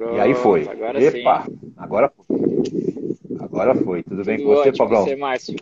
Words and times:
Pronto, 0.00 0.16
e 0.16 0.20
aí 0.20 0.34
foi. 0.34 0.66
Agora 0.66 1.02
Epa, 1.04 1.44
sim. 1.44 1.72
agora 1.76 2.08
foi. 2.08 2.26
Agora 3.38 3.74
foi. 3.74 4.02
Tudo, 4.02 4.16
Tudo 4.16 4.24
bem 4.24 4.38
com 4.38 4.46
você, 4.46 4.72
Pablão? 4.72 5.04
Você, 5.04 5.14
Márcio. 5.14 5.56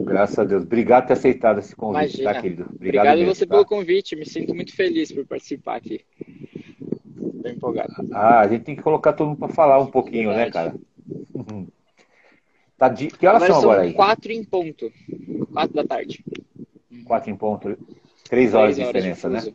Graças 0.00 0.36
a 0.40 0.42
Deus. 0.42 0.64
Obrigado 0.64 1.02
por 1.02 1.06
ter 1.06 1.12
aceitado 1.12 1.60
esse 1.60 1.76
convite, 1.76 2.16
tá, 2.16 2.22
Imagina. 2.22 2.34
tá, 2.34 2.40
querido? 2.40 2.62
Obrigado, 2.64 2.74
Obrigado 2.74 3.18
mesmo, 3.18 3.34
você 3.36 3.46
tá? 3.46 3.54
pelo 3.54 3.64
convite. 3.64 4.16
Me 4.16 4.26
sinto 4.26 4.56
muito 4.56 4.74
feliz 4.74 5.12
por 5.12 5.24
participar 5.24 5.76
aqui. 5.76 6.00
Tô 7.44 7.48
empolgado. 7.48 7.94
Ah, 8.10 8.40
a 8.40 8.48
gente 8.48 8.64
tem 8.64 8.74
que 8.74 8.82
colocar 8.82 9.12
todo 9.12 9.28
mundo 9.28 9.38
para 9.38 9.54
falar 9.54 9.78
um 9.78 9.86
pouquinho, 9.86 10.30
né, 10.30 10.38
Verdade. 10.38 10.74
né, 10.74 11.44
cara? 11.44 11.66
Tá 12.76 12.88
de... 12.88 13.06
Que 13.06 13.24
horas 13.24 13.44
agora 13.44 13.60
são 13.60 13.70
agora 13.70 13.82
aí? 13.82 13.92
Quatro 13.92 14.32
em 14.32 14.42
ponto. 14.42 14.92
Quatro 15.52 15.76
da 15.76 15.84
tarde. 15.84 16.24
Quatro 17.04 17.30
em 17.30 17.36
ponto. 17.36 17.78
Três 18.28 18.52
horas, 18.52 18.74
Três 18.74 18.88
de 18.88 18.98
diferença, 18.98 19.28
de 19.28 19.34
né? 19.46 19.54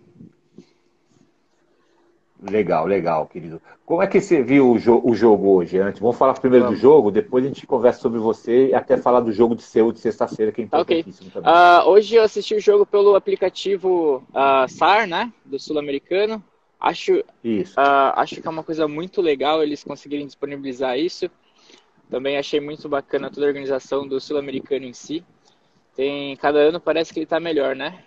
Legal, 2.41 2.85
legal, 2.85 3.25
querido. 3.25 3.59
Como 3.83 4.01
é 4.01 4.07
que 4.07 4.21
você 4.21 4.43
viu 4.43 4.71
o, 4.71 4.77
jo 4.77 5.01
o 5.03 5.15
jogo 5.15 5.55
hoje? 5.55 5.79
Antes, 5.79 5.99
vamos 5.99 6.17
falar 6.17 6.33
primeiro 6.35 6.65
vamos. 6.65 6.79
do 6.79 6.81
jogo, 6.81 7.09
depois 7.09 7.43
a 7.43 7.47
gente 7.47 7.65
conversa 7.65 7.99
sobre 7.99 8.19
você 8.19 8.67
e 8.67 8.75
até 8.75 8.95
falar 8.95 9.21
do 9.21 9.31
jogo 9.31 9.55
de 9.55 9.63
seu 9.63 9.91
de 9.91 9.99
sexta-feira, 9.99 10.51
que 10.51 10.61
é 10.61 10.65
importantíssimo 10.65 11.29
okay. 11.29 11.41
também. 11.41 11.51
Uh, 11.51 11.89
hoje 11.89 12.15
eu 12.15 12.23
assisti 12.23 12.53
o 12.53 12.59
jogo 12.59 12.85
pelo 12.85 13.15
aplicativo 13.15 14.23
uh, 14.29 14.69
SAR, 14.69 15.07
né, 15.07 15.33
do 15.43 15.59
Sul-Americano. 15.59 16.43
Acho, 16.79 17.23
isso. 17.43 17.79
Uh, 17.79 18.13
acho 18.17 18.39
que 18.39 18.47
é 18.47 18.51
uma 18.51 18.63
coisa 18.63 18.87
muito 18.87 19.19
legal 19.19 19.63
eles 19.63 19.83
conseguirem 19.83 20.27
disponibilizar 20.27 20.97
isso. 20.99 21.27
Também 22.07 22.37
achei 22.37 22.59
muito 22.59 22.87
bacana 22.87 23.31
toda 23.31 23.47
a 23.47 23.49
organização 23.49 24.07
do 24.07 24.19
Sul-Americano 24.19 24.85
em 24.85 24.93
si. 24.93 25.23
Tem 25.95 26.35
cada 26.37 26.59
ano 26.59 26.79
parece 26.79 27.11
que 27.11 27.17
ele 27.19 27.23
está 27.23 27.39
melhor, 27.39 27.75
né? 27.75 28.03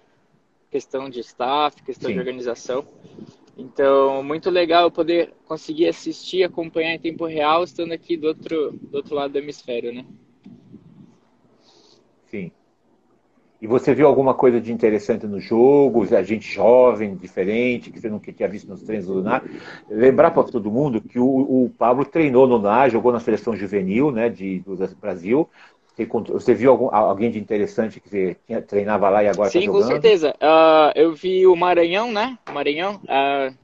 Questão 0.70 1.11
de 1.11 1.19
staff, 1.19 1.83
questão 1.83 2.06
Sim. 2.09 2.15
de 2.15 2.20
organização. 2.20 2.87
Então, 3.57 4.23
muito 4.23 4.49
legal 4.51 4.85
eu 4.85 4.91
poder 4.91 5.35
conseguir 5.47 5.87
assistir, 5.87 6.43
acompanhar 6.43 6.95
em 6.95 6.99
tempo 6.99 7.27
real, 7.27 7.65
estando 7.65 7.92
aqui 7.92 8.17
do 8.17 8.29
outro, 8.29 8.73
do 8.73 8.97
outro 8.97 9.15
lado 9.15 9.33
do 9.33 9.39
hemisfério, 9.39 9.92
né? 9.92 10.05
Sim. 12.27 12.51
E 13.61 13.67
você 13.67 13.95
viu 13.95 14.07
alguma 14.07 14.33
coisa 14.33 14.59
de 14.59 14.73
interessante 14.73 15.27
no 15.27 15.39
jogo? 15.39 16.03
A 16.15 16.23
gente 16.23 16.51
jovem, 16.51 17.15
diferente, 17.15 17.91
que 17.91 18.01
você 18.01 18.09
nunca 18.09 18.33
tinha 18.33 18.48
visto 18.48 18.67
nos 18.67 18.83
treinos 18.83 19.07
do 19.07 19.23
NAR? 19.23 19.45
Lembrar 19.91 20.31
para 20.31 20.45
todo 20.45 20.70
mundo 20.70 21.03
que 21.03 21.19
o, 21.19 21.27
o, 21.27 21.70
Pablo 21.77 22.07
treinou 22.07 22.47
no 22.47 22.59
NAR, 22.59 22.89
jogou 22.89 23.12
na 23.12 23.20
seleção 23.20 23.55
juvenil 23.55 24.11
né, 24.11 24.31
de, 24.31 24.61
do 24.61 24.77
Brasil, 24.97 25.47
você 26.33 26.55
viu 26.55 26.70
algum, 26.70 26.94
alguém 26.94 27.30
de 27.30 27.38
interessante 27.38 28.00
que 28.00 28.08
você 28.08 28.36
treinava 28.66 29.08
lá 29.08 29.22
e 29.22 29.28
agora 29.28 29.50
Sim, 29.50 29.66
tá 29.66 29.72
com 29.72 29.83
certeza. 29.83 30.30
Uh, 30.41 30.92
eu 30.94 31.14
vi 31.14 31.46
o 31.46 31.55
Maranhão, 31.55 32.12
né? 32.12 32.38
Maranhão. 32.52 33.00
Uh, 33.05 33.55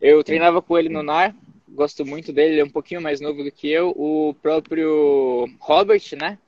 eu 0.00 0.22
treinava 0.24 0.62
com 0.62 0.78
ele 0.78 0.88
no 0.88 1.02
NAR. 1.02 1.34
Gosto 1.68 2.04
muito 2.04 2.32
dele, 2.32 2.54
ele 2.54 2.60
é 2.60 2.64
um 2.64 2.70
pouquinho 2.70 3.00
mais 3.00 3.20
novo 3.20 3.44
do 3.44 3.52
que 3.52 3.70
eu. 3.70 3.90
O 3.90 4.34
próprio 4.40 5.48
Robert, 5.60 6.02
né? 6.18 6.38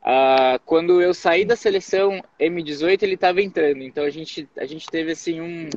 Uh, 0.00 0.60
quando 0.66 1.00
eu 1.00 1.14
saí 1.14 1.44
da 1.44 1.56
seleção 1.56 2.22
M18, 2.38 3.02
ele 3.02 3.14
estava 3.14 3.40
entrando. 3.40 3.82
Então 3.82 4.04
a 4.04 4.10
gente, 4.10 4.48
a 4.56 4.66
gente 4.66 4.86
teve 4.88 5.12
assim 5.12 5.40
um. 5.40 5.68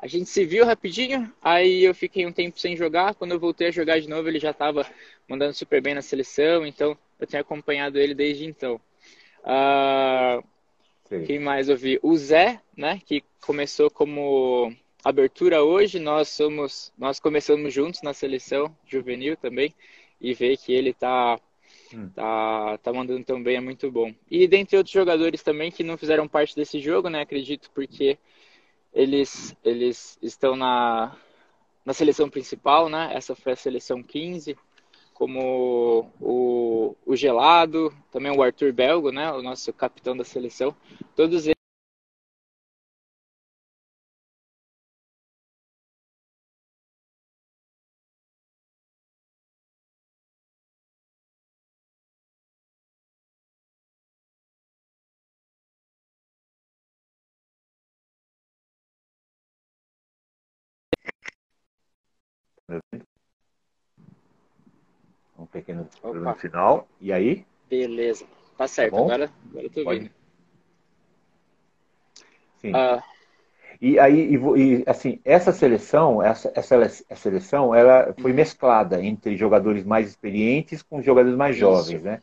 A 0.00 0.06
gente 0.06 0.28
se 0.28 0.44
viu 0.44 0.64
rapidinho, 0.64 1.32
aí 1.42 1.84
eu 1.84 1.94
fiquei 1.94 2.26
um 2.26 2.32
tempo 2.32 2.58
sem 2.60 2.76
jogar. 2.76 3.14
Quando 3.14 3.32
eu 3.32 3.40
voltei 3.40 3.68
a 3.68 3.72
jogar 3.72 4.00
de 4.00 4.08
novo, 4.08 4.28
ele 4.28 4.38
já 4.38 4.50
estava 4.50 4.86
mandando 5.28 5.54
super 5.54 5.80
bem 5.80 5.94
na 5.94 6.02
seleção. 6.02 6.66
Então 6.66 6.96
eu 7.18 7.26
tenho 7.26 7.40
acompanhado 7.40 7.98
ele 7.98 8.14
desde 8.14 8.44
então. 8.44 8.80
Uh, 9.40 10.42
quem 11.26 11.38
mais 11.38 11.68
eu 11.68 11.76
vi? 11.76 11.98
O 12.02 12.16
Zé, 12.16 12.60
né, 12.76 13.00
que 13.04 13.24
começou 13.40 13.90
como 13.90 14.74
abertura 15.02 15.62
hoje. 15.62 15.98
Nós 15.98 16.28
somos, 16.28 16.92
nós 16.98 17.18
começamos 17.18 17.72
juntos 17.72 18.02
na 18.02 18.12
seleção 18.12 18.74
juvenil 18.86 19.36
também 19.36 19.74
e 20.20 20.34
ver 20.34 20.56
que 20.58 20.72
ele 20.72 20.90
está 20.90 21.38
hum. 21.94 22.08
tá, 22.10 22.78
tá 22.78 22.92
mandando 22.92 23.24
tão 23.24 23.42
bem 23.42 23.56
é 23.56 23.60
muito 23.60 23.90
bom. 23.90 24.14
E 24.30 24.46
dentre 24.46 24.76
outros 24.76 24.92
jogadores 24.92 25.42
também 25.42 25.70
que 25.70 25.82
não 25.82 25.96
fizeram 25.96 26.28
parte 26.28 26.54
desse 26.54 26.78
jogo, 26.80 27.08
né, 27.08 27.22
acredito 27.22 27.70
porque 27.72 28.18
eles 28.92 29.56
eles 29.64 30.18
estão 30.22 30.56
na 30.56 31.16
na 31.84 31.94
seleção 31.94 32.28
principal, 32.28 32.90
né? 32.90 33.10
Essa 33.14 33.34
foi 33.34 33.52
a 33.52 33.56
seleção 33.56 34.02
15 34.02 34.54
como 35.18 36.12
o, 36.20 36.94
o 37.04 37.16
Gelado, 37.16 37.92
também 38.12 38.30
o 38.30 38.40
Arthur 38.40 38.72
Belgo, 38.72 39.10
né, 39.10 39.32
o 39.32 39.42
nosso 39.42 39.72
capitão 39.72 40.16
da 40.16 40.24
seleção, 40.24 40.74
todos 41.16 41.44
eles 41.46 41.58
pequeno 65.52 65.82
Opa. 65.82 66.00
problema 66.00 66.34
final. 66.34 66.88
E 67.00 67.12
aí? 67.12 67.44
Beleza. 67.68 68.26
Tá 68.56 68.66
certo, 68.66 68.96
tá 68.96 69.02
agora, 69.02 69.30
agora 69.50 69.66
eu 69.66 69.70
tô 69.70 69.84
Pode. 69.84 70.00
vendo. 70.00 70.10
Sim. 72.60 72.72
Uh... 72.72 73.02
E 73.80 73.96
aí, 74.00 74.34
e, 74.34 74.36
e, 74.36 74.84
assim, 74.88 75.20
essa 75.24 75.52
seleção, 75.52 76.20
essa, 76.20 76.52
essa 76.52 76.76
seleção, 77.14 77.72
ela 77.72 78.12
foi 78.20 78.32
uhum. 78.32 78.36
mesclada 78.36 79.00
entre 79.00 79.36
jogadores 79.36 79.84
mais 79.84 80.08
experientes 80.08 80.82
com 80.82 81.00
jogadores 81.00 81.36
mais 81.36 81.54
Isso. 81.54 81.60
jovens, 81.60 82.02
né? 82.02 82.20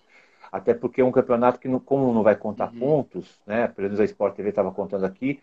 Até 0.51 0.73
porque 0.73 0.99
é 0.99 1.05
um 1.05 1.11
campeonato 1.11 1.57
que, 1.57 1.69
não, 1.69 1.79
como 1.79 2.13
não 2.13 2.23
vai 2.23 2.35
contar 2.35 2.73
uhum. 2.73 2.79
pontos, 2.79 3.39
né? 3.47 3.69
Pelo 3.69 3.87
menos 3.87 4.01
a 4.01 4.05
Sport 4.05 4.35
TV 4.35 4.49
estava 4.49 4.71
contando 4.71 5.05
aqui, 5.05 5.39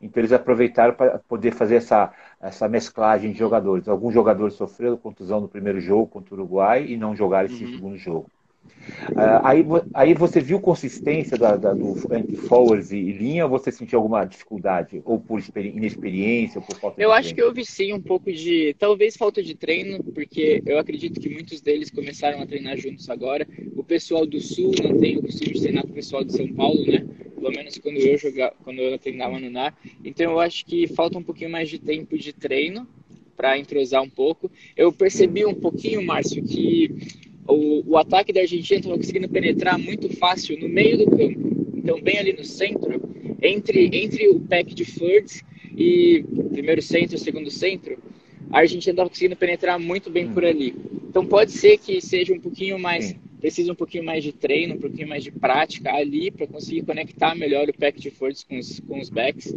então 0.00 0.20
eles 0.20 0.32
aproveitaram 0.32 0.94
para 0.94 1.18
poder 1.28 1.52
fazer 1.52 1.76
essa, 1.76 2.12
essa 2.40 2.68
mesclagem 2.68 3.32
de 3.32 3.38
jogadores. 3.38 3.88
Alguns 3.88 4.14
jogadores 4.14 4.54
sofreram 4.54 4.96
contusão 4.96 5.40
no 5.40 5.48
primeiro 5.48 5.80
jogo 5.80 6.06
contra 6.06 6.34
o 6.34 6.38
Uruguai 6.38 6.86
e 6.86 6.96
não 6.96 7.16
jogaram 7.16 7.46
esse 7.46 7.64
uhum. 7.64 7.72
segundo 7.72 7.96
jogo. 7.96 8.30
Uh, 9.10 9.40
aí, 9.42 9.64
aí 9.94 10.14
você 10.14 10.40
viu 10.40 10.60
consistência 10.60 11.36
da, 11.36 11.56
da, 11.56 11.72
do, 11.72 11.96
entre 12.12 12.36
forwards 12.36 12.92
e, 12.92 13.00
linha 13.12 13.44
ou 13.44 13.50
você 13.50 13.72
sentiu 13.72 13.98
alguma 13.98 14.24
dificuldade? 14.24 15.02
Ou 15.04 15.18
por 15.18 15.42
inexperiência, 15.56 16.60
ou 16.60 16.66
por 16.66 16.78
falta 16.78 17.00
Eu 17.00 17.10
acho 17.12 17.30
treino? 17.30 17.36
que 17.36 17.42
houve 17.42 17.64
sim 17.64 17.92
um 17.92 18.00
pouco 18.00 18.32
de, 18.32 18.74
talvez 18.78 19.16
falta 19.16 19.42
de 19.42 19.54
treino, 19.54 20.02
porque 20.04 20.62
eu 20.66 20.78
acredito 20.78 21.20
que 21.20 21.28
muitos 21.28 21.60
deles 21.60 21.90
começaram 21.90 22.40
a 22.40 22.46
treinar 22.46 22.76
juntos 22.76 23.08
agora. 23.10 23.46
O 23.74 23.82
pessoal 23.82 24.26
do 24.26 24.40
Sul 24.40 24.72
não 24.82 24.98
tem 24.98 25.16
o 25.18 25.22
costume 25.22 25.52
de 25.52 25.60
treinar 25.60 25.84
com 25.84 25.90
o 25.90 25.94
pessoal 25.94 26.24
de 26.24 26.32
São 26.32 26.52
Paulo, 26.52 26.84
né? 26.86 27.04
Pelo 27.46 27.58
menos 27.58 27.78
quando 27.78 27.96
eu 27.98 28.18
jogava, 28.18 28.56
quando 28.64 28.80
eu 28.80 28.98
treinava 28.98 29.38
no 29.38 29.48
NAR. 29.48 29.72
Então 30.04 30.32
eu 30.32 30.40
acho 30.40 30.66
que 30.66 30.88
falta 30.88 31.16
um 31.16 31.22
pouquinho 31.22 31.48
mais 31.48 31.68
de 31.68 31.78
tempo 31.78 32.18
de 32.18 32.32
treino 32.32 32.88
para 33.36 33.56
entrosar 33.56 34.02
um 34.02 34.08
pouco. 34.08 34.50
Eu 34.76 34.92
percebi 34.92 35.46
um 35.46 35.54
pouquinho, 35.54 36.02
Márcio, 36.02 36.42
que 36.42 36.90
o, 37.46 37.92
o 37.92 37.96
ataque 37.96 38.32
da 38.32 38.40
Argentina 38.40 38.80
estava 38.80 38.96
conseguindo 38.96 39.28
penetrar 39.28 39.78
muito 39.78 40.08
fácil 40.16 40.58
no 40.58 40.68
meio 40.68 40.98
do 40.98 41.06
campo. 41.08 41.70
Então, 41.76 42.02
bem 42.02 42.18
ali 42.18 42.32
no 42.32 42.44
centro, 42.44 43.00
entre, 43.40 43.90
entre 43.92 44.28
o 44.28 44.40
pack 44.40 44.74
de 44.74 44.84
forwards 44.84 45.44
e 45.76 46.24
primeiro 46.50 46.82
centro, 46.82 47.16
segundo 47.16 47.48
centro, 47.48 47.96
a 48.50 48.58
Argentina 48.58 48.92
estava 48.92 49.08
conseguindo 49.08 49.36
penetrar 49.36 49.78
muito 49.78 50.10
bem 50.10 50.32
por 50.32 50.44
ali. 50.44 50.74
Então, 51.08 51.24
pode 51.24 51.52
ser 51.52 51.78
que 51.78 52.00
seja 52.00 52.34
um 52.34 52.40
pouquinho 52.40 52.76
mais, 52.76 53.14
precisa 53.40 53.72
um 53.72 53.76
pouquinho 53.76 54.04
mais 54.04 54.22
de 54.22 54.32
treino, 54.32 54.74
um 54.74 54.80
pouquinho 54.80 55.08
mais 55.08 55.22
de 55.22 55.30
prática 55.30 55.92
ali 55.92 56.30
para 56.30 56.46
conseguir 56.46 56.82
conectar 56.82 57.34
melhor 57.34 57.68
o 57.68 57.76
pack 57.76 58.00
de 58.00 58.10
forwards 58.10 58.44
com 58.44 58.58
os, 58.58 58.80
com 58.80 59.00
os 59.00 59.10
backs. 59.10 59.54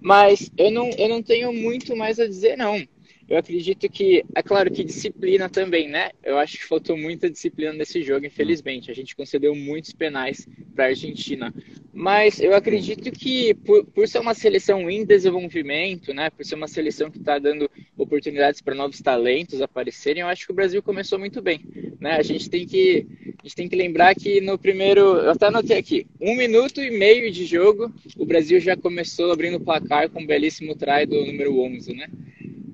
Mas 0.00 0.50
eu 0.56 0.70
não, 0.70 0.90
eu 0.90 1.08
não 1.08 1.22
tenho 1.22 1.52
muito 1.52 1.96
mais 1.96 2.18
a 2.18 2.26
dizer, 2.26 2.56
não. 2.56 2.86
Eu 3.28 3.38
acredito 3.38 3.88
que, 3.88 4.24
é 4.34 4.42
claro 4.42 4.70
que 4.70 4.84
disciplina 4.84 5.48
também, 5.48 5.88
né? 5.88 6.10
Eu 6.22 6.36
acho 6.36 6.58
que 6.58 6.66
faltou 6.66 6.98
muita 6.98 7.30
disciplina 7.30 7.72
nesse 7.72 8.02
jogo, 8.02 8.26
infelizmente. 8.26 8.90
A 8.90 8.94
gente 8.94 9.16
concedeu 9.16 9.54
muitos 9.54 9.92
penais 9.92 10.46
para 10.74 10.84
a 10.84 10.88
Argentina. 10.88 11.54
Mas 11.94 12.40
eu 12.40 12.54
acredito 12.54 13.10
que, 13.10 13.54
por, 13.54 13.86
por 13.86 14.08
ser 14.08 14.18
uma 14.18 14.34
seleção 14.34 14.90
em 14.90 15.04
desenvolvimento, 15.04 16.12
né? 16.12 16.28
Por 16.30 16.44
ser 16.44 16.56
uma 16.56 16.68
seleção 16.68 17.10
que 17.10 17.18
está 17.18 17.38
dando 17.38 17.70
oportunidades 17.96 18.60
para 18.60 18.74
novos 18.74 19.00
talentos 19.00 19.62
aparecerem, 19.62 20.20
eu 20.22 20.28
acho 20.28 20.44
que 20.44 20.52
o 20.52 20.54
Brasil 20.54 20.82
começou 20.82 21.18
muito 21.18 21.40
bem, 21.40 21.60
né? 22.02 22.16
A 22.16 22.22
gente 22.22 22.50
tem 22.50 22.66
que, 22.66 23.06
a 23.38 23.42
gente 23.42 23.56
tem 23.56 23.68
que 23.68 23.76
lembrar 23.76 24.14
que 24.14 24.40
no 24.40 24.58
primeiro, 24.58 25.00
eu 25.00 25.30
até 25.30 25.46
anotei 25.46 25.78
aqui, 25.78 26.06
um 26.20 26.36
minuto 26.36 26.82
e 26.82 26.90
meio 26.90 27.32
de 27.32 27.46
jogo, 27.46 27.90
o 28.18 28.26
Brasil 28.26 28.60
já 28.60 28.76
começou 28.76 29.32
abrindo 29.32 29.56
o 29.56 29.64
placar 29.64 30.10
com 30.10 30.20
um 30.20 30.26
belíssimo 30.26 30.74
try 30.74 31.06
do 31.06 31.24
número 31.24 31.58
11, 31.60 31.94
né? 31.94 32.08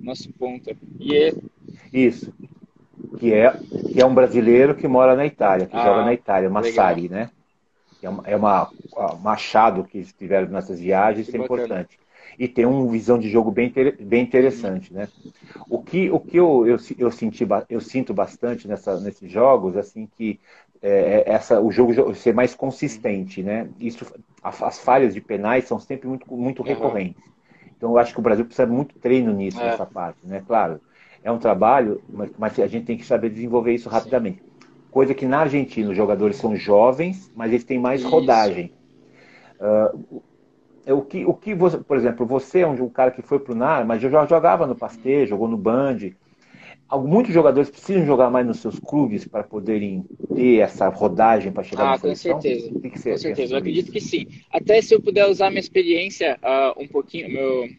nosso 0.08 0.32
ponta. 0.32 0.74
E 0.98 1.14
é... 1.14 1.34
Isso. 1.92 2.32
Que 3.18 3.32
é, 3.32 3.52
que 3.92 4.00
é 4.00 4.06
um 4.06 4.14
brasileiro 4.14 4.74
que 4.74 4.88
mora 4.88 5.14
na 5.14 5.26
Itália, 5.26 5.66
que 5.66 5.76
ah, 5.76 5.84
joga 5.84 6.04
na 6.04 6.14
Itália, 6.14 6.50
Massari, 6.50 7.08
né? 7.08 7.30
É 8.02 8.08
uma, 8.08 8.22
é 8.26 8.36
uma, 8.36 8.70
Machado 9.22 9.84
que 9.84 9.98
estiveram 9.98 10.48
nessas 10.48 10.78
viagens, 10.80 11.26
isso 11.26 11.36
é 11.36 11.40
importante. 11.40 11.98
E 12.38 12.46
tem 12.46 12.64
uma 12.64 12.90
visão 12.90 13.18
de 13.18 13.28
jogo 13.28 13.50
bem, 13.50 13.72
bem 14.00 14.22
interessante, 14.22 14.94
né? 14.94 15.08
O 15.68 15.82
que, 15.82 16.08
o 16.08 16.20
que 16.20 16.36
eu, 16.36 16.64
eu, 16.66 16.78
eu, 16.96 17.10
senti, 17.10 17.46
eu 17.68 17.80
sinto 17.80 18.14
bastante 18.14 18.68
nessa, 18.68 19.00
nesses 19.00 19.30
jogos, 19.30 19.76
assim, 19.76 20.08
que 20.16 20.38
é, 20.80 21.24
é 21.26 21.32
essa, 21.32 21.60
o 21.60 21.72
jogo 21.72 22.14
ser 22.14 22.32
mais 22.32 22.54
consistente, 22.54 23.42
né? 23.42 23.68
Isso, 23.80 24.06
as 24.40 24.78
falhas 24.78 25.14
de 25.14 25.20
penais 25.20 25.64
são 25.64 25.80
sempre 25.80 26.06
muito, 26.06 26.32
muito 26.32 26.62
recorrentes. 26.62 27.22
Então, 27.76 27.90
eu 27.90 27.98
acho 27.98 28.12
que 28.12 28.20
o 28.20 28.22
Brasil 28.22 28.44
precisa 28.44 28.66
muito 28.66 28.96
treino 29.00 29.32
nisso, 29.32 29.60
é. 29.60 29.64
nessa 29.64 29.84
parte, 29.86 30.20
né? 30.24 30.40
Claro, 30.46 30.80
é 31.24 31.32
um 31.32 31.38
trabalho, 31.38 32.00
mas, 32.08 32.30
mas, 32.38 32.58
a 32.60 32.68
gente 32.68 32.86
tem 32.86 32.96
que 32.96 33.04
saber 33.04 33.30
desenvolver 33.30 33.74
isso 33.74 33.88
rapidamente. 33.88 34.40
Coisa 34.92 35.12
que 35.12 35.26
na 35.26 35.40
Argentina 35.40 35.90
os 35.90 35.96
jogadores 35.96 36.36
são 36.36 36.54
jovens, 36.54 37.32
mas 37.34 37.50
eles 37.50 37.64
têm 37.64 37.80
mais 37.80 38.04
rodagem. 38.04 38.72
Uh, 39.60 40.22
o 40.92 41.02
que, 41.02 41.24
o 41.24 41.34
que 41.34 41.54
você, 41.54 41.78
por 41.78 41.96
exemplo, 41.96 42.24
você 42.24 42.60
é 42.60 42.66
um, 42.66 42.88
cara 42.88 43.10
que 43.10 43.22
foi 43.22 43.38
para 43.38 43.52
o 43.52 43.56
NAR, 43.56 43.86
mas 43.86 44.00
já 44.00 44.26
jogava 44.26 44.66
no 44.66 44.74
Pasteur, 44.74 45.26
jogou 45.26 45.48
no 45.48 45.56
Band. 45.56 45.98
Muitos 47.04 47.34
jogadores 47.34 47.68
precisam 47.68 48.06
jogar 48.06 48.30
mais 48.30 48.46
nos 48.46 48.60
seus 48.60 48.78
clubes 48.78 49.26
para 49.26 49.44
poderem 49.44 50.06
ter 50.34 50.60
essa 50.60 50.88
rodagem 50.88 51.52
para 51.52 51.62
chegar 51.62 51.84
ah, 51.84 51.90
na 51.90 51.98
seleção? 51.98 52.40
Certeza. 52.40 52.70
Que 52.70 52.80
que 52.80 52.90
com 52.90 53.18
certeza, 53.18 53.54
eu 53.54 53.58
acredito 53.58 53.92
que 53.92 54.00
sim. 54.00 54.26
Até 54.50 54.80
se 54.80 54.94
eu 54.94 55.02
puder 55.02 55.28
usar 55.28 55.50
minha 55.50 55.60
experiência 55.60 56.38
uh, 56.42 56.82
um 56.82 56.88
pouquinho, 56.88 57.28
meu, 57.28 57.64
minha 57.64 57.76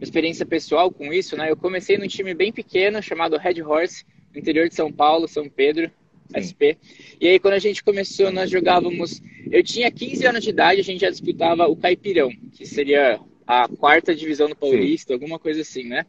experiência 0.00 0.46
pessoal 0.46 0.92
com 0.92 1.12
isso, 1.12 1.36
né? 1.36 1.50
Eu 1.50 1.56
comecei 1.56 1.98
num 1.98 2.06
time 2.06 2.32
bem 2.32 2.52
pequeno 2.52 3.02
chamado 3.02 3.36
Red 3.36 3.60
Horse, 3.60 4.04
no 4.32 4.38
interior 4.38 4.68
de 4.68 4.76
São 4.76 4.92
Paulo, 4.92 5.26
São 5.26 5.48
Pedro. 5.48 5.90
SP. 6.34 6.76
E 7.20 7.28
aí, 7.28 7.38
quando 7.38 7.54
a 7.54 7.58
gente 7.58 7.82
começou, 7.82 8.30
nós 8.30 8.50
jogávamos. 8.50 9.22
Eu 9.50 9.62
tinha 9.62 9.90
15 9.90 10.26
anos 10.26 10.44
de 10.44 10.50
idade, 10.50 10.80
a 10.80 10.84
gente 10.84 11.00
já 11.00 11.10
disputava 11.10 11.66
o 11.66 11.76
Caipirão, 11.76 12.30
que 12.52 12.66
seria 12.66 13.18
a 13.46 13.66
quarta 13.66 14.14
divisão 14.14 14.48
do 14.48 14.56
Paulista, 14.56 15.08
Sim. 15.08 15.14
alguma 15.14 15.38
coisa 15.38 15.62
assim, 15.62 15.84
né? 15.84 16.04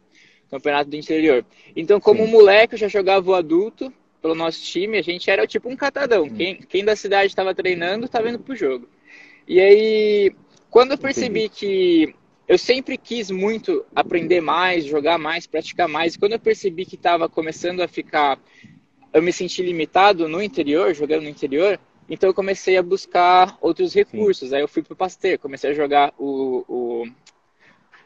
Campeonato 0.50 0.90
do 0.90 0.96
interior. 0.96 1.44
Então, 1.74 1.98
como 2.00 2.24
Sim. 2.24 2.30
moleque, 2.30 2.74
eu 2.74 2.78
já 2.78 2.88
jogava 2.88 3.30
o 3.30 3.34
adulto 3.34 3.92
pelo 4.20 4.34
nosso 4.34 4.62
time, 4.62 4.98
a 4.98 5.02
gente 5.02 5.30
era 5.30 5.46
tipo 5.46 5.68
um 5.70 5.76
catadão. 5.76 6.28
Quem, 6.28 6.56
quem 6.56 6.84
da 6.84 6.94
cidade 6.94 7.28
estava 7.28 7.54
treinando, 7.54 8.04
estava 8.04 8.28
indo 8.28 8.38
pro 8.38 8.54
jogo. 8.54 8.86
E 9.48 9.58
aí, 9.58 10.32
quando 10.68 10.92
eu 10.92 10.98
percebi 10.98 11.48
que 11.48 12.14
eu 12.46 12.58
sempre 12.58 12.98
quis 12.98 13.30
muito 13.30 13.84
aprender 13.94 14.40
mais, 14.40 14.84
jogar 14.84 15.18
mais, 15.18 15.46
praticar 15.46 15.88
mais, 15.88 16.14
e 16.14 16.18
quando 16.18 16.32
eu 16.32 16.38
percebi 16.38 16.84
que 16.84 16.96
estava 16.96 17.28
começando 17.28 17.80
a 17.80 17.88
ficar 17.88 18.38
eu 19.12 19.22
me 19.22 19.32
senti 19.32 19.62
limitado 19.62 20.28
no 20.28 20.42
interior, 20.42 20.94
jogando 20.94 21.22
no 21.22 21.28
interior, 21.28 21.78
então 22.08 22.28
eu 22.28 22.34
comecei 22.34 22.76
a 22.76 22.82
buscar 22.82 23.56
outros 23.60 23.94
recursos. 23.94 24.48
Sim. 24.48 24.56
Aí 24.56 24.60
eu 24.60 24.68
fui 24.68 24.82
pro 24.82 24.96
Pasteur, 24.96 25.38
comecei 25.38 25.70
a 25.70 25.74
jogar 25.74 26.12
o, 26.18 26.64
o, 26.68 27.06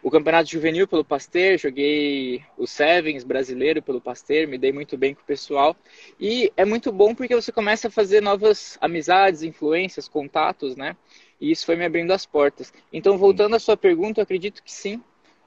o 0.03 0.11
campeonato 0.11 0.51
juvenil 0.51 0.87
pelo 0.87 1.05
Pasteur, 1.05 1.57
joguei 1.59 2.43
o 2.59 2.67
Sevens 2.67 3.25
brasileiro 3.25 3.81
pelo 3.81 4.03
Pasteur, 4.03 4.47
me 4.47 4.59
dei 4.59 4.73
muito 4.73 4.99
bem 4.99 5.15
com 5.15 5.23
o 5.23 5.25
pessoal. 5.25 5.75
E 6.21 6.53
é 6.55 6.67
muito 6.67 6.93
bom 6.93 7.15
porque 7.15 7.35
você 7.35 7.51
começa 7.51 7.89
a 7.89 7.91
fazer 7.91 8.21
novas 8.21 8.77
amizades, 8.81 9.43
influências, 9.43 10.07
contatos, 10.07 10.77
né? 10.77 10.95
E 11.41 11.51
isso 11.51 11.65
foi 11.65 11.75
me 11.75 11.85
abrindo 11.87 12.13
as 12.13 12.27
portas. 12.27 12.73
Então, 12.93 13.17
voltando 13.17 13.57
à 13.57 13.59
sua 13.59 13.77
pergunta, 13.77 14.21
eu 14.21 14.23
acredito 14.23 14.63
que 14.63 14.73
sim, 14.73 15.03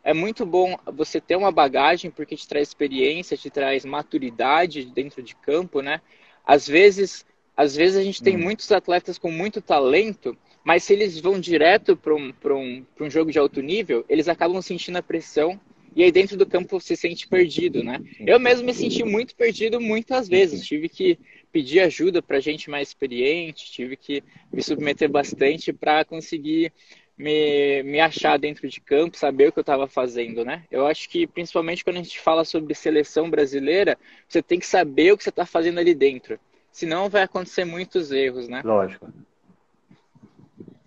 é 0.07 0.13
muito 0.13 0.45
bom 0.45 0.77
você 0.85 1.19
ter 1.19 1.35
uma 1.35 1.51
bagagem 1.51 2.09
porque 2.09 2.37
te 2.37 2.47
traz 2.47 2.69
experiência, 2.69 3.35
te 3.35 3.49
traz 3.49 3.83
maturidade 3.83 4.85
dentro 4.85 5.21
de 5.21 5.35
campo, 5.35 5.81
né? 5.81 5.99
Às 6.45 6.65
vezes, 6.65 7.25
às 7.57 7.75
vezes 7.75 7.97
a 7.97 8.01
gente 8.01 8.23
tem 8.23 8.37
hum. 8.37 8.39
muitos 8.39 8.71
atletas 8.71 9.17
com 9.17 9.29
muito 9.29 9.61
talento, 9.61 10.37
mas 10.63 10.85
se 10.85 10.93
eles 10.93 11.19
vão 11.19 11.37
direto 11.37 11.97
para 11.97 12.15
um, 12.15 12.31
um, 12.45 12.85
um 13.01 13.09
jogo 13.09 13.33
de 13.33 13.37
alto 13.37 13.61
nível, 13.61 14.05
eles 14.07 14.29
acabam 14.29 14.61
sentindo 14.61 14.95
a 14.95 15.03
pressão 15.03 15.59
e 15.93 16.01
aí 16.01 16.11
dentro 16.11 16.37
do 16.37 16.45
campo 16.45 16.79
você 16.79 16.95
se 16.95 17.01
sente 17.01 17.27
perdido, 17.27 17.83
né? 17.83 17.99
Eu 18.25 18.39
mesmo 18.39 18.65
me 18.65 18.73
senti 18.73 19.03
muito 19.03 19.35
perdido 19.35 19.81
muitas 19.81 20.29
vezes, 20.29 20.65
tive 20.65 20.87
que 20.87 21.19
pedir 21.51 21.81
ajuda 21.81 22.21
para 22.21 22.39
gente 22.39 22.69
mais 22.69 22.87
experiente, 22.87 23.69
tive 23.69 23.97
que 23.97 24.23
me 24.53 24.63
submeter 24.63 25.09
bastante 25.09 25.73
para 25.73 26.05
conseguir 26.05 26.71
me, 27.17 27.81
me 27.83 27.99
achar 27.99 28.37
dentro 28.37 28.67
de 28.69 28.79
campo, 28.79 29.17
saber 29.17 29.49
o 29.49 29.51
que 29.51 29.59
eu 29.59 29.61
estava 29.61 29.87
fazendo, 29.87 30.45
né? 30.45 30.63
Eu 30.69 30.85
acho 30.85 31.09
que, 31.09 31.25
principalmente 31.25 31.83
quando 31.83 31.97
a 31.97 32.03
gente 32.03 32.19
fala 32.19 32.45
sobre 32.45 32.75
seleção 32.75 33.29
brasileira, 33.29 33.97
você 34.27 34.41
tem 34.41 34.59
que 34.59 34.67
saber 34.67 35.11
o 35.11 35.17
que 35.17 35.23
você 35.23 35.29
está 35.29 35.45
fazendo 35.45 35.79
ali 35.79 35.95
dentro. 35.95 36.39
Senão 36.71 37.09
vai 37.09 37.23
acontecer 37.23 37.65
muitos 37.65 38.11
erros, 38.11 38.47
né? 38.47 38.61
Lógico. 38.63 39.11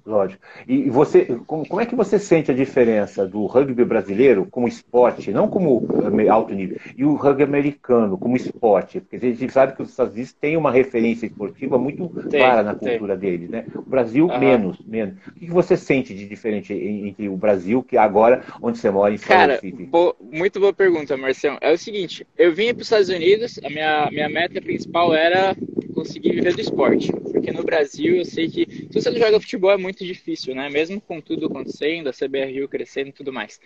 Lógico. 0.04 0.42
E 0.66 0.88
você, 0.88 1.38
como, 1.46 1.80
é 1.80 1.86
que 1.86 1.94
você 1.94 2.18
sente 2.18 2.50
a 2.50 2.54
diferença 2.54 3.26
do 3.26 3.46
rugby 3.46 3.84
brasileiro 3.84 4.46
como 4.50 4.66
esporte, 4.66 5.30
não 5.30 5.48
como 5.48 5.86
eh, 6.18 6.28
alto 6.28 6.54
nível, 6.54 6.78
e 6.96 7.04
o 7.04 7.14
rugby 7.14 7.42
americano 7.42 8.16
como 8.16 8.36
esporte? 8.36 9.00
Porque 9.00 9.16
a 9.16 9.30
gente 9.30 9.52
sabe 9.52 9.74
que 9.74 9.82
os 9.82 9.90
Estados 9.90 10.14
Unidos 10.14 10.32
têm 10.32 10.56
uma 10.56 10.70
referência 10.70 11.26
esportiva 11.26 11.78
muito 11.78 12.08
tem, 12.28 12.40
clara 12.40 12.62
na 12.62 12.74
cultura 12.74 13.16
tem. 13.16 13.30
deles, 13.30 13.50
né? 13.50 13.64
O 13.74 13.82
Brasil 13.82 14.26
uhum. 14.26 14.38
menos, 14.38 14.78
menos. 14.86 15.14
O 15.28 15.32
que 15.32 15.50
você 15.50 15.76
sente 15.76 16.14
de 16.14 16.26
diferente 16.26 16.72
entre 16.72 17.28
o 17.28 17.36
Brasil, 17.36 17.82
que 17.82 17.96
agora 17.96 18.42
onde 18.62 18.78
você 18.78 18.90
mora 18.90 19.12
em 19.12 19.18
São 19.18 19.28
Cara, 19.28 19.60
bo 19.88 20.14
muito 20.20 20.60
boa 20.60 20.72
pergunta, 20.72 21.16
Marcião. 21.16 21.58
É 21.60 21.72
o 21.72 21.78
seguinte, 21.78 22.26
eu 22.38 22.54
vim 22.54 22.72
para 22.72 22.80
os 22.80 22.86
Estados 22.86 23.08
Unidos, 23.08 23.58
a 23.62 23.68
minha, 23.68 24.08
minha 24.10 24.28
meta 24.28 24.60
principal 24.60 25.14
era 25.14 25.54
conseguir 26.00 26.32
viver 26.32 26.54
do 26.54 26.60
esporte. 26.60 27.12
Porque 27.12 27.52
no 27.52 27.62
Brasil 27.62 28.16
eu 28.16 28.24
sei 28.24 28.48
que 28.48 28.66
se 28.90 28.94
você 28.94 29.10
não 29.10 29.18
joga 29.18 29.40
futebol 29.40 29.70
é 29.70 29.76
muito 29.76 30.04
difícil, 30.04 30.54
né? 30.54 30.68
Mesmo 30.70 31.00
com 31.00 31.20
tudo 31.20 31.46
acontecendo, 31.46 32.08
a 32.08 32.12
CBRU 32.12 32.68
crescendo 32.68 33.08
e 33.08 33.12
tudo 33.12 33.32
mais. 33.32 33.60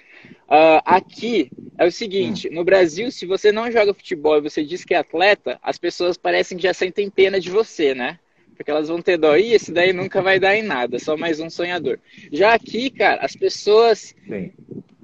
Uh, 0.48 0.82
aqui 0.84 1.50
é 1.78 1.86
o 1.86 1.92
seguinte: 1.92 2.50
no 2.50 2.64
Brasil, 2.64 3.10
se 3.10 3.24
você 3.24 3.52
não 3.52 3.70
joga 3.70 3.94
futebol 3.94 4.38
e 4.38 4.42
você 4.42 4.64
diz 4.64 4.84
que 4.84 4.94
é 4.94 4.98
atleta, 4.98 5.58
as 5.62 5.78
pessoas 5.78 6.16
parecem 6.16 6.56
que 6.56 6.64
já 6.64 6.74
sentem 6.74 7.08
pena 7.08 7.38
de 7.38 7.50
você, 7.50 7.94
né? 7.94 8.18
Porque 8.56 8.70
elas 8.70 8.88
vão 8.88 9.00
ter 9.00 9.16
dó. 9.16 9.36
E 9.36 9.52
esse 9.52 9.72
daí 9.72 9.92
nunca 9.92 10.22
vai 10.22 10.38
dar 10.38 10.56
em 10.56 10.62
nada, 10.62 10.98
só 10.98 11.16
mais 11.16 11.40
um 11.40 11.50
sonhador. 11.50 11.98
Já 12.32 12.54
aqui, 12.54 12.90
cara, 12.90 13.24
as 13.24 13.34
pessoas 13.34 14.14
Sim 14.28 14.52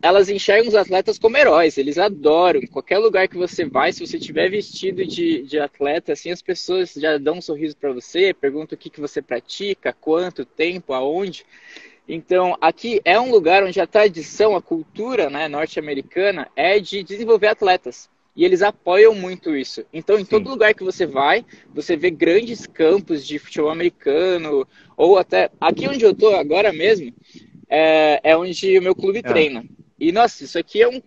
elas 0.02 0.31
enxergam 0.31 0.69
os 0.69 0.75
atletas 0.75 1.19
como 1.19 1.37
heróis, 1.37 1.76
eles 1.76 1.99
adoram. 1.99 2.62
Qualquer 2.62 2.99
lugar 2.99 3.29
que 3.29 3.37
você 3.37 3.64
vai, 3.64 3.93
se 3.93 4.06
você 4.06 4.19
tiver 4.19 4.49
vestido 4.49 5.06
de, 5.06 5.43
de 5.43 5.58
atleta, 5.58 6.12
assim, 6.12 6.31
as 6.31 6.41
pessoas 6.41 6.94
já 6.94 7.19
dão 7.19 7.38
um 7.38 7.43
sorriso 7.43 7.76
para 7.76 7.93
você, 7.93 8.32
perguntam 8.32 8.76
o 8.76 8.79
que, 8.79 8.88
que 8.88 9.00
você 9.00 9.20
pratica, 9.20 9.93
quanto 9.93 10.44
tempo, 10.44 10.94
aonde. 10.94 11.44
Então, 12.08 12.56
aqui 12.61 13.00
é 13.05 13.20
um 13.20 13.31
lugar 13.31 13.62
onde 13.62 13.81
a 13.81 13.87
tradição, 13.87 14.56
a 14.56 14.62
cultura 14.62 15.29
né, 15.29 15.49
norte-americana 15.49 16.49
é 16.56 16.81
de 16.81 17.02
desenvolver 17.02 17.49
atletas. 17.49 18.08
E 18.35 18.44
eles 18.44 18.62
apoiam 18.62 19.14
muito 19.14 19.54
isso. 19.54 19.85
Então, 19.92 20.16
em 20.16 20.25
Sim. 20.25 20.30
todo 20.30 20.49
lugar 20.49 20.73
que 20.73 20.83
você 20.83 21.04
vai, 21.04 21.45
você 21.75 21.95
vê 21.95 22.11
grandes 22.11 22.66
campos 22.66 23.26
de 23.26 23.38
futebol 23.38 23.71
americano, 23.71 24.66
ou 24.97 25.19
até 25.19 25.50
aqui 25.61 25.87
onde 25.87 26.04
eu 26.04 26.12
estou 26.12 26.35
agora 26.35 26.73
mesmo, 26.73 27.12
é, 27.69 28.21
é 28.23 28.37
onde 28.37 28.78
o 28.78 28.83
meu 28.83 28.95
clube 28.95 29.19
é. 29.19 29.23
treina. 29.23 29.64
E, 30.00 30.11
nossa, 30.11 30.42
isso 30.42 30.59
aqui 30.59 30.80
é 30.83 30.88
um. 30.88 31.02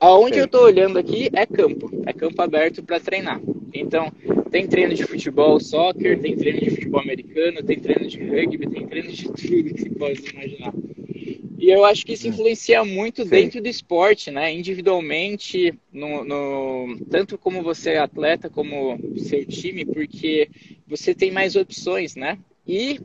Aonde 0.00 0.38
eu 0.38 0.46
estou 0.46 0.64
olhando 0.64 0.98
aqui 0.98 1.28
é 1.32 1.46
campo, 1.46 1.90
é 2.04 2.12
campo 2.12 2.42
aberto 2.42 2.82
para 2.82 2.98
treinar. 2.98 3.40
Então, 3.72 4.10
tem 4.50 4.66
treino 4.66 4.94
de 4.94 5.04
futebol, 5.04 5.60
soccer, 5.60 6.18
tem 6.18 6.36
treino 6.36 6.58
de 6.58 6.70
futebol 6.70 7.00
americano, 7.00 7.62
tem 7.62 7.78
treino 7.78 8.08
de 8.08 8.18
rugby, 8.18 8.68
tem 8.68 8.86
treino 8.86 9.12
de 9.12 9.24
tudo 9.24 9.74
que 9.74 9.82
você 9.82 9.90
pode 9.90 10.30
imaginar. 10.30 10.74
E 11.60 11.70
eu 11.70 11.84
acho 11.84 12.04
que 12.04 12.14
isso 12.14 12.26
influencia 12.26 12.82
muito 12.84 13.22
Sim. 13.22 13.28
dentro 13.28 13.60
do 13.60 13.68
esporte, 13.68 14.30
né? 14.30 14.52
Individualmente, 14.52 15.74
no, 15.92 16.24
no, 16.24 16.98
tanto 17.10 17.36
como 17.36 17.62
você 17.62 17.90
é 17.90 17.98
atleta, 17.98 18.48
como 18.48 18.98
seu 19.18 19.44
time, 19.44 19.84
porque 19.84 20.48
você 20.88 21.14
tem 21.14 21.30
mais 21.30 21.56
opções, 21.56 22.16
né? 22.16 22.38
E 22.70 23.00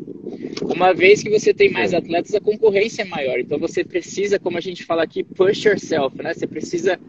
uma 0.62 0.94
vez 0.94 1.24
que 1.24 1.30
você 1.32 1.52
tem 1.52 1.72
mais 1.72 1.92
atletas, 1.92 2.36
a 2.36 2.40
concorrência 2.40 3.02
é 3.02 3.06
maior. 3.06 3.40
Então 3.40 3.58
você 3.58 3.84
precisa, 3.84 4.38
como 4.38 4.60
a 4.60 4.62
gente 4.62 4.84
fala 4.84 5.02
aqui, 5.02 5.24
push 5.24 5.66
yourself, 5.66 6.22
né? 6.22 6.36
Você 6.36 6.46
precisa 6.46 7.00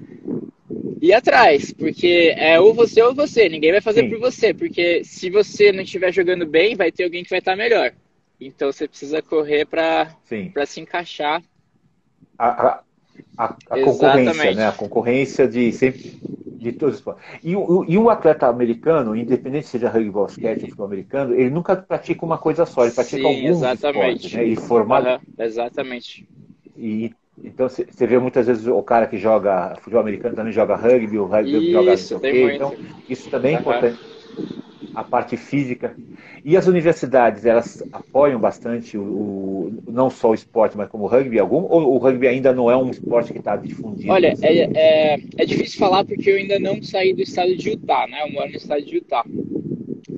ir 1.02 1.12
atrás, 1.12 1.70
porque 1.74 2.32
é 2.34 2.58
ou 2.58 2.72
você 2.72 3.02
ou 3.02 3.14
você. 3.14 3.46
Ninguém 3.50 3.72
vai 3.72 3.82
fazer 3.82 4.04
Sim. 4.04 4.08
por 4.08 4.18
você, 4.20 4.54
porque 4.54 5.04
se 5.04 5.28
você 5.28 5.70
não 5.70 5.82
estiver 5.82 6.10
jogando 6.10 6.46
bem, 6.46 6.74
vai 6.74 6.90
ter 6.90 7.04
alguém 7.04 7.22
que 7.22 7.28
vai 7.28 7.40
estar 7.40 7.56
melhor. 7.56 7.92
Então 8.40 8.72
você 8.72 8.88
precisa 8.88 9.20
correr 9.20 9.66
para 9.66 10.16
se 10.64 10.80
encaixar. 10.80 11.42
A, 12.38 12.48
a, 12.48 12.82
a, 13.36 13.44
a 13.68 13.80
concorrência, 13.82 14.54
né? 14.54 14.66
A 14.66 14.72
concorrência 14.72 15.46
de 15.46 15.72
sempre 15.72 16.18
de 16.72 16.78
todos 16.78 16.94
os 16.94 17.00
esportes. 17.00 17.24
E, 17.42 17.52
e 17.52 17.98
um 17.98 18.08
atleta 18.08 18.46
americano, 18.46 19.14
independente 19.16 19.66
seja 19.66 19.88
rugby, 19.88 20.10
basquete 20.10 20.62
ou 20.62 20.68
futebol 20.68 20.86
americano, 20.86 21.34
ele 21.34 21.50
nunca 21.50 21.76
pratica 21.76 22.24
uma 22.24 22.38
coisa 22.38 22.66
só, 22.66 22.84
ele 22.84 22.92
pratica 22.92 23.22
Sim, 23.22 23.26
alguns 23.26 23.58
exatamente. 23.58 24.26
esportes. 24.26 24.32
Né? 24.32 24.44
E 24.44 24.56
formado... 24.56 25.06
Uhum, 25.06 25.44
exatamente. 25.44 26.28
E, 26.76 27.12
então 27.42 27.68
você 27.68 28.06
vê 28.06 28.18
muitas 28.18 28.46
vezes 28.46 28.66
o 28.66 28.82
cara 28.82 29.06
que 29.06 29.16
joga 29.18 29.76
futebol 29.76 30.00
americano 30.00 30.34
também 30.34 30.52
joga 30.52 30.76
rugby, 30.76 31.18
o 31.18 31.26
rugby 31.26 31.92
isso, 31.92 32.14
joga 32.14 32.32
muito. 32.32 32.54
Então, 32.54 32.74
isso 33.08 33.30
também 33.30 33.56
é 33.56 33.58
importante. 33.58 33.98
A 34.96 35.04
parte 35.04 35.36
física. 35.36 35.94
E 36.42 36.56
as 36.56 36.66
universidades, 36.66 37.44
elas 37.44 37.82
apoiam 37.92 38.40
bastante 38.40 38.96
o, 38.96 39.02
o 39.02 39.82
não 39.92 40.08
só 40.08 40.30
o 40.30 40.34
esporte, 40.34 40.74
mas 40.74 40.88
como 40.88 41.04
o 41.04 41.06
rugby 41.06 41.38
algum? 41.38 41.64
Ou 41.64 41.94
o 41.94 41.98
rugby 41.98 42.26
ainda 42.26 42.54
não 42.54 42.70
é 42.70 42.76
um 42.76 42.88
esporte 42.88 43.30
que 43.30 43.38
está 43.38 43.56
difundido? 43.56 44.10
Olha, 44.10 44.34
é, 44.40 44.56
é, 44.56 45.20
é, 45.36 45.44
difícil 45.44 45.78
falar 45.78 46.02
porque 46.02 46.30
eu 46.30 46.36
ainda 46.36 46.58
não 46.58 46.82
saí 46.82 47.12
do 47.12 47.20
estado 47.20 47.54
de 47.54 47.68
Utah, 47.68 48.06
né? 48.08 48.22
Eu 48.26 48.32
moro 48.32 48.48
no 48.48 48.56
estado 48.56 48.82
de 48.82 48.94
Utah. 48.94 49.24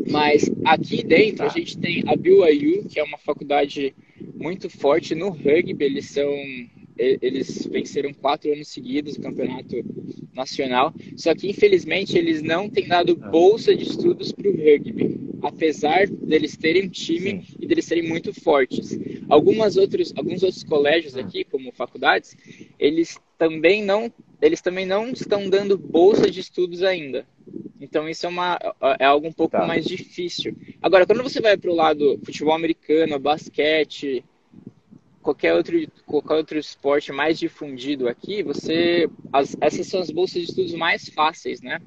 Mas 0.08 0.48
aqui 0.64 1.02
dentro 1.02 1.44
a 1.44 1.48
gente 1.48 1.76
tem 1.76 2.04
a 2.06 2.14
BYU, 2.14 2.84
que 2.88 3.00
é 3.00 3.02
uma 3.02 3.18
faculdade 3.18 3.92
muito 4.36 4.70
forte 4.70 5.12
no 5.16 5.30
rugby. 5.30 5.76
Eles 5.80 6.06
são 6.06 6.30
eles 6.98 7.66
venceram 7.70 8.12
quatro 8.12 8.52
anos 8.52 8.68
seguidos 8.68 9.16
o 9.16 9.20
campeonato 9.20 9.76
nacional. 10.34 10.92
Só 11.16 11.34
que 11.34 11.48
infelizmente 11.48 12.18
eles 12.18 12.42
não 12.42 12.68
têm 12.68 12.88
dado 12.88 13.16
bolsa 13.16 13.74
de 13.74 13.84
estudos 13.84 14.32
para 14.32 14.48
o 14.48 14.52
rugby, 14.52 15.18
apesar 15.42 16.08
deles 16.08 16.56
terem 16.56 16.86
um 16.86 16.88
time 16.88 17.42
Sim. 17.42 17.56
e 17.60 17.66
deles 17.66 17.84
serem 17.84 18.08
muito 18.08 18.32
fortes. 18.32 18.98
Algumas 19.28 19.76
outros, 19.76 20.12
alguns 20.16 20.42
outros 20.42 20.64
colégios 20.64 21.16
aqui, 21.16 21.44
como 21.44 21.72
faculdades, 21.72 22.36
eles 22.78 23.18
também 23.36 23.84
não 23.84 24.12
eles 24.40 24.60
também 24.60 24.86
não 24.86 25.10
estão 25.10 25.48
dando 25.48 25.76
bolsa 25.76 26.30
de 26.30 26.40
estudos 26.40 26.82
ainda. 26.82 27.26
Então 27.80 28.08
isso 28.08 28.26
é, 28.26 28.28
uma, 28.28 28.58
é 28.98 29.04
algo 29.04 29.26
um 29.26 29.32
pouco 29.32 29.56
tá. 29.56 29.66
mais 29.66 29.84
difícil. 29.84 30.56
Agora, 30.80 31.06
quando 31.06 31.22
você 31.22 31.40
vai 31.40 31.56
para 31.56 31.70
o 31.70 31.74
lado 31.74 32.20
futebol 32.24 32.54
americano, 32.54 33.18
basquete, 33.18 34.24
qualquer 35.22 35.54
outro, 35.54 35.76
qualquer 36.06 36.34
outro 36.34 36.58
esporte 36.58 37.12
mais 37.12 37.38
difundido 37.38 38.08
aqui, 38.08 38.42
você 38.42 39.08
as, 39.32 39.56
essas 39.60 39.86
são 39.86 40.00
as 40.00 40.10
bolsas 40.10 40.42
de 40.42 40.48
estudos 40.48 40.74
mais 40.74 41.08
fáceis, 41.08 41.60
né? 41.60 41.80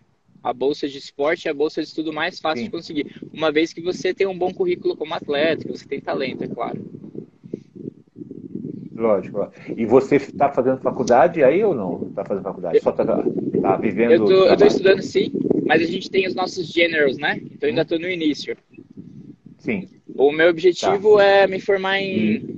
A 0.43 0.53
bolsa 0.53 0.87
de 0.87 0.97
esporte 0.97 1.47
é 1.47 1.51
a 1.51 1.53
bolsa 1.53 1.81
de 1.81 1.87
estudo 1.87 2.11
mais 2.11 2.39
fácil 2.39 2.59
Sim. 2.59 2.65
de 2.65 2.71
conseguir, 2.71 3.21
uma 3.31 3.51
vez 3.51 3.73
que 3.73 3.81
você 3.81 4.13
tem 4.13 4.25
um 4.25 4.37
bom 4.37 4.51
currículo 4.51 4.97
como 4.97 5.13
atleta, 5.13 5.63
que 5.63 5.71
você 5.71 5.87
tem 5.87 6.01
talento, 6.01 6.43
é 6.43 6.47
claro. 6.47 6.83
Lógico. 8.95 9.51
E 9.75 9.85
você 9.85 10.17
está 10.17 10.51
fazendo 10.51 10.79
faculdade 10.79 11.43
aí 11.43 11.63
ou 11.63 11.73
não? 11.73 12.07
Está 12.09 12.23
fazendo 12.23 12.43
faculdade? 12.43 12.79
Só 12.81 12.91
está 12.91 13.05
tá 13.05 13.77
vivendo? 13.77 14.11
Eu 14.31 14.53
estou 14.53 14.67
estudando 14.67 15.01
sim, 15.01 15.31
mas 15.65 15.81
a 15.81 15.85
gente 15.85 16.09
tem 16.09 16.27
os 16.27 16.35
nossos 16.35 16.67
generals, 16.67 17.17
né? 17.17 17.39
Então 17.51 17.67
ainda 17.67 17.81
estou 17.81 17.99
no 17.99 18.09
início. 18.09 18.55
Sim. 19.57 19.87
O 20.15 20.31
meu 20.31 20.49
objetivo 20.49 21.17
tá. 21.17 21.23
é 21.23 21.47
me 21.47 21.59
formar 21.59 21.99
em, 21.99 22.13
hum. 22.13 22.49
em, 22.49 22.50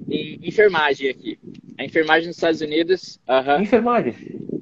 enfermagem 0.47 1.09
aqui. 1.09 1.37
A 1.77 1.85
enfermagem 1.85 2.27
nos 2.27 2.37
Estados 2.37 2.61
Unidos. 2.61 3.19
Uh 3.27 3.31
-huh. 3.31 3.61
Enfermagem? 3.61 4.15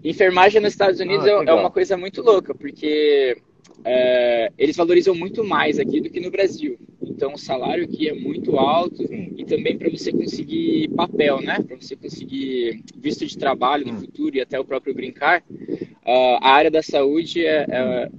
Enfermagem 0.03 0.61
nos 0.61 0.73
Estados 0.73 0.99
Unidos 0.99 1.25
ah, 1.25 1.29
é, 1.29 1.49
é, 1.49 1.53
uma 1.53 1.69
coisa 1.69 1.95
muito 1.95 2.21
louca, 2.21 2.55
porque 2.55 3.37
é, 3.83 4.51
eles 4.57 4.75
valorizam 4.75 5.13
muito 5.13 5.43
mais 5.43 5.79
aqui 5.79 6.01
do 6.01 6.09
que 6.09 6.19
no 6.19 6.31
Brasil. 6.31 6.77
Então 7.01 7.33
o 7.33 7.37
salário 7.37 7.83
aqui 7.83 8.09
é 8.09 8.13
muito 8.13 8.57
alto 8.57 9.07
Sim. 9.07 9.33
e 9.37 9.45
também 9.45 9.77
para 9.77 9.89
você 9.89 10.11
conseguir 10.11 10.89
papel, 10.89 11.41
né? 11.41 11.63
Para 11.67 11.75
você 11.75 11.95
conseguir 11.95 12.83
visto 12.97 13.25
de 13.25 13.37
trabalho 13.37 13.85
no 13.85 13.93
hum. 13.93 13.99
futuro 13.99 14.35
e 14.35 14.41
até 14.41 14.59
o 14.59 14.65
próprio 14.65 14.95
brincar, 14.95 15.43
uh, 15.49 16.37
a 16.41 16.49
área 16.49 16.71
da 16.71 16.81
saúde 16.81 17.45
é, 17.45 17.65
é 17.69 18.09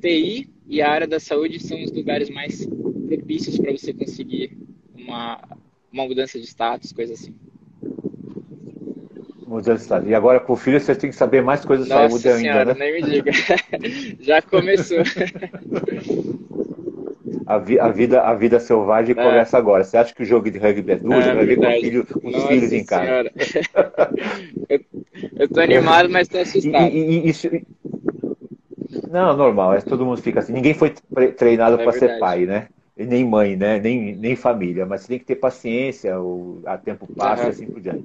TI 0.00 0.48
e 0.66 0.82
a 0.82 0.90
área 0.90 1.06
da 1.06 1.20
saúde 1.20 1.60
são 1.60 1.82
os 1.82 1.92
lugares 1.92 2.28
mais 2.30 2.66
propícios 3.06 3.58
para 3.58 3.72
você 3.72 3.92
conseguir 3.92 4.56
uma, 4.96 5.40
uma 5.92 6.06
mudança 6.06 6.38
de 6.38 6.46
status, 6.46 6.92
coisa 6.92 7.14
assim. 7.14 7.34
Mudança 9.46 9.76
de 9.76 9.82
status. 9.82 10.08
E 10.08 10.14
agora 10.14 10.40
com 10.40 10.52
o 10.52 10.56
filho 10.56 10.80
você 10.80 10.94
tem 10.94 11.10
que 11.10 11.16
saber 11.16 11.42
mais 11.42 11.64
coisas 11.64 11.88
Nossa 11.88 12.10
sobre 12.10 12.22
saúde 12.22 12.40
senhora, 12.40 12.72
ainda, 12.72 12.74
né? 12.74 12.90
nem 12.90 13.02
me 13.02 13.10
diga. 13.10 13.32
Já 14.20 14.42
começou. 14.42 14.98
A, 17.46 17.56
vi, 17.56 17.80
a, 17.80 17.88
vida, 17.88 18.20
a 18.20 18.34
vida 18.34 18.60
selvagem 18.60 19.12
é. 19.18 19.22
começa 19.22 19.56
agora. 19.56 19.82
Você 19.82 19.96
acha 19.96 20.14
que 20.14 20.22
o 20.22 20.26
jogo 20.26 20.50
de 20.50 20.58
rugby 20.58 20.92
é 20.92 20.96
duro? 20.96 21.14
É, 21.14 21.34
vai 21.34 21.46
ver 21.46 21.56
com, 21.56 21.80
filho, 21.80 22.06
com 22.06 22.28
os 22.28 22.44
filhos 22.44 22.72
em 22.72 22.84
casa. 22.84 23.30
eu, 24.68 24.80
eu 25.34 25.48
tô 25.48 25.60
animado, 25.60 26.10
mas 26.10 26.28
tô 26.28 26.36
assustado. 26.36 26.92
E, 26.92 27.26
e, 27.26 27.28
isso, 27.30 27.48
não, 29.10 29.34
normal. 29.36 29.74
É, 29.74 29.80
todo 29.80 30.04
mundo 30.04 30.20
fica 30.20 30.40
assim. 30.40 30.52
Ninguém 30.52 30.74
foi 30.74 30.94
treinado 31.36 31.80
é 31.80 31.84
para 31.84 31.92
ser 31.92 32.18
pai, 32.18 32.44
né? 32.44 32.68
Nem 33.06 33.24
mãe, 33.24 33.56
né? 33.56 33.78
nem, 33.78 34.16
nem 34.16 34.34
família, 34.34 34.84
mas 34.84 35.02
você 35.02 35.08
tem 35.08 35.18
que 35.18 35.24
ter 35.24 35.36
paciência, 35.36 36.20
o 36.20 36.60
a 36.66 36.76
tempo 36.76 37.06
passa 37.14 37.42
uhum. 37.42 37.48
e 37.48 37.50
assim 37.50 37.66
por 37.66 37.80
diante. 37.80 38.04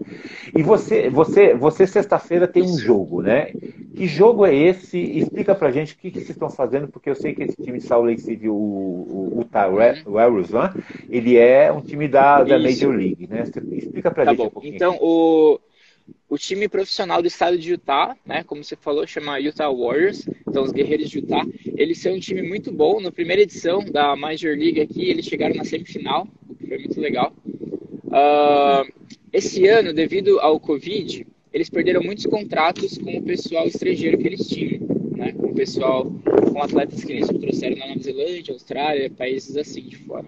E 0.56 0.62
você, 0.62 1.10
você, 1.10 1.54
você 1.54 1.88
sexta-feira 1.88 2.48
tem 2.48 2.64
um 2.64 2.78
jogo, 2.78 3.22
né? 3.22 3.52
Que 3.96 4.08
jogo 4.08 4.46
é 4.46 4.56
esse? 4.56 5.00
Explica 5.00 5.56
pra 5.56 5.72
gente 5.72 5.94
o 5.94 5.98
que, 5.98 6.12
que 6.12 6.20
vocês 6.20 6.32
estão 6.32 6.50
fazendo, 6.50 6.88
porque 6.88 7.10
eu 7.10 7.16
sei 7.16 7.34
que 7.34 7.44
esse 7.44 7.62
time 7.62 7.80
de 7.80 7.86
Salt 7.86 8.06
Lake 8.06 8.22
City, 8.22 8.48
o, 8.48 8.54
o 8.54 9.34
Utah 9.40 9.68
uhum. 9.68 10.14
Warriors, 10.14 10.50
né? 10.50 10.74
ele 11.10 11.38
é 11.38 11.72
um 11.72 11.82
time 11.82 12.08
da, 12.08 12.44
da 12.44 12.60
Major 12.60 12.92
League, 12.92 13.28
né? 13.28 13.44
Explica 13.72 14.12
pra 14.12 14.26
tá 14.26 14.32
gente 14.32 14.40
bom. 14.40 14.48
um 14.48 14.50
pouquinho. 14.50 14.76
Então, 14.76 14.98
o 15.02 15.60
o 16.30 16.38
time 16.38 16.68
profissional 16.68 17.22
do 17.22 17.28
estado 17.28 17.58
de 17.58 17.72
Utah, 17.72 18.18
né, 18.26 18.44
como 18.44 18.64
você 18.64 18.76
falou, 18.76 19.06
chama 19.06 19.38
Utah 19.38 19.70
Warriors, 19.70 20.28
então 20.48 20.64
os 20.64 20.72
guerreiros 20.72 21.10
de 21.10 21.20
Utah, 21.20 21.46
eles 21.78 22.00
são 22.00 22.14
um 22.14 22.20
time 22.20 22.42
muito 22.42 22.72
bom. 22.72 23.00
Na 23.00 23.12
primeira 23.12 23.44
edição 23.44 23.86
da 23.86 24.16
Major 24.16 24.58
League 24.58 24.82
aqui, 24.82 25.10
eles 25.10 25.26
chegaram 25.26 25.56
na 25.56 25.64
semifinal, 25.64 26.28
o 26.50 26.56
que 26.56 26.68
foi 26.68 26.78
muito 26.80 27.00
legal. 27.00 27.34
Uh, 27.48 28.92
esse 29.32 29.68
ano, 29.68 29.94
devido 29.94 30.40
ao 30.40 30.60
Covid, 30.60 31.26
eles 31.52 31.70
perderam 31.70 32.02
muitos 32.02 32.26
contratos 32.26 32.98
com 32.98 33.18
o 33.18 33.24
pessoal 33.24 33.68
estrangeiro 33.68 34.18
que 34.18 34.28
eles 34.28 34.48
tinham, 34.48 34.88
né, 35.16 35.34
com 35.34 35.48
o 35.48 35.54
pessoal, 35.54 36.12
com 36.52 36.62
atletas 36.62 37.04
que 37.04 37.12
eles 37.12 37.28
trouxeram 37.28 37.78
na 37.78 37.88
Nova 37.88 38.00
Zelândia, 38.00 38.54
Austrália, 38.54 39.10
países 39.10 39.56
assim 39.56 39.84
de 39.84 39.98
fora. 39.98 40.26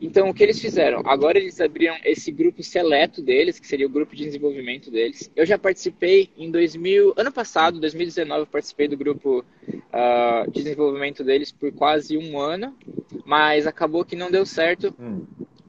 Então, 0.00 0.28
o 0.28 0.34
que 0.34 0.42
eles 0.42 0.60
fizeram? 0.60 1.02
Agora 1.04 1.38
eles 1.38 1.60
abriram 1.60 1.96
esse 2.04 2.30
grupo 2.30 2.62
seleto 2.62 3.20
deles, 3.20 3.58
que 3.58 3.66
seria 3.66 3.86
o 3.86 3.90
grupo 3.90 4.14
de 4.14 4.24
desenvolvimento 4.24 4.90
deles. 4.90 5.30
Eu 5.34 5.44
já 5.44 5.58
participei 5.58 6.30
em 6.36 6.50
2000, 6.50 7.14
ano 7.16 7.32
passado, 7.32 7.80
2019, 7.80 8.42
eu 8.42 8.46
participei 8.46 8.86
do 8.86 8.96
grupo 8.96 9.44
uh, 9.68 10.50
de 10.50 10.62
desenvolvimento 10.62 11.24
deles 11.24 11.50
por 11.50 11.72
quase 11.72 12.16
um 12.16 12.38
ano, 12.38 12.76
mas 13.24 13.66
acabou 13.66 14.04
que 14.04 14.14
não 14.14 14.30
deu 14.30 14.46
certo 14.46 14.94
hum. 14.98 15.26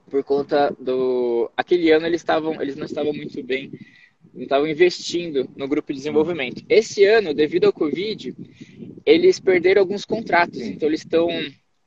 por 0.09 0.23
conta 0.23 0.75
do. 0.79 1.49
Aquele 1.57 1.91
ano 1.91 2.05
eles 2.05 2.21
estavam, 2.21 2.61
eles 2.61 2.75
não 2.75 2.85
estavam 2.85 3.13
muito 3.13 3.41
bem, 3.41 3.71
não 4.33 4.43
estavam 4.43 4.67
investindo 4.67 5.49
no 5.55 5.67
grupo 5.67 5.91
de 5.91 5.97
desenvolvimento. 5.97 6.63
Esse 6.69 7.03
ano, 7.03 7.33
devido 7.33 7.65
ao 7.65 7.73
Covid, 7.73 8.35
eles 9.05 9.39
perderam 9.39 9.81
alguns 9.81 10.05
contratos, 10.05 10.61
então 10.61 10.87
eles 10.87 11.01
estão 11.01 11.27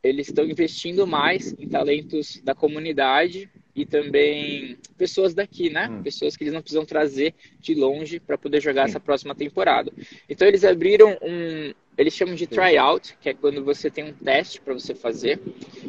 eles 0.02 0.28
estão 0.28 0.44
investindo 0.44 1.06
mais 1.06 1.54
em 1.58 1.68
talentos 1.68 2.40
da 2.42 2.54
comunidade 2.54 3.48
e 3.74 3.86
também 3.86 4.76
pessoas 4.98 5.32
daqui, 5.32 5.70
né? 5.70 5.88
Hum. 5.88 6.02
Pessoas 6.02 6.36
que 6.36 6.44
eles 6.44 6.52
não 6.52 6.60
precisam 6.60 6.84
trazer 6.84 7.34
de 7.60 7.74
longe 7.74 8.18
para 8.18 8.36
poder 8.36 8.60
jogar 8.60 8.84
Sim. 8.84 8.90
essa 8.90 9.00
próxima 9.00 9.34
temporada. 9.34 9.92
Então 10.28 10.46
eles 10.46 10.64
abriram 10.64 11.16
um, 11.22 11.72
eles 11.96 12.14
chamam 12.14 12.34
de 12.34 12.46
tryout, 12.46 13.16
que 13.20 13.28
é 13.28 13.34
quando 13.34 13.64
você 13.64 13.90
tem 13.90 14.04
um 14.04 14.12
teste 14.12 14.60
para 14.60 14.74
você 14.74 14.94
fazer. 14.94 15.40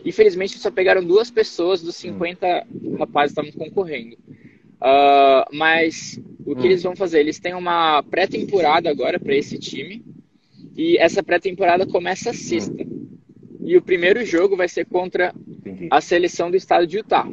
Infelizmente 0.05 0.59
só 0.59 0.69
pegaram 0.69 1.03
duas 1.03 1.31
pessoas 1.31 1.81
dos 1.81 1.95
50 1.95 2.67
hum. 2.71 2.95
rapazes 2.97 3.35
que 3.35 3.41
estavam 3.41 3.67
concorrendo. 3.67 4.15
Uh, 4.15 5.47
mas 5.51 6.19
o 6.45 6.55
que 6.55 6.61
hum. 6.61 6.65
eles 6.65 6.83
vão 6.83 6.95
fazer? 6.95 7.19
Eles 7.19 7.39
têm 7.39 7.53
uma 7.53 8.03
pré-temporada 8.03 8.89
agora 8.89 9.19
para 9.19 9.35
esse 9.35 9.57
time. 9.57 10.03
E 10.75 10.97
essa 10.97 11.23
pré-temporada 11.23 11.85
começa 11.85 12.33
sexta. 12.33 12.85
E 13.65 13.77
o 13.77 13.81
primeiro 13.81 14.25
jogo 14.25 14.55
vai 14.55 14.67
ser 14.67 14.85
contra 14.85 15.33
Entendi. 15.47 15.87
a 15.89 16.01
seleção 16.01 16.51
do 16.51 16.57
estado 16.57 16.85
de 16.85 16.97
Utah. 16.97 17.27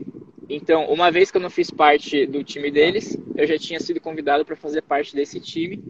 Então, 0.48 0.86
uma 0.92 1.10
vez 1.10 1.30
que 1.30 1.36
eu 1.36 1.40
não 1.40 1.50
fiz 1.50 1.70
parte 1.70 2.26
do 2.26 2.42
time 2.42 2.70
deles, 2.70 3.16
eu 3.36 3.46
já 3.46 3.56
tinha 3.56 3.78
sido 3.78 4.00
convidado 4.00 4.44
para 4.44 4.56
fazer 4.56 4.82
parte 4.82 5.14
desse 5.14 5.38
time 5.40 5.82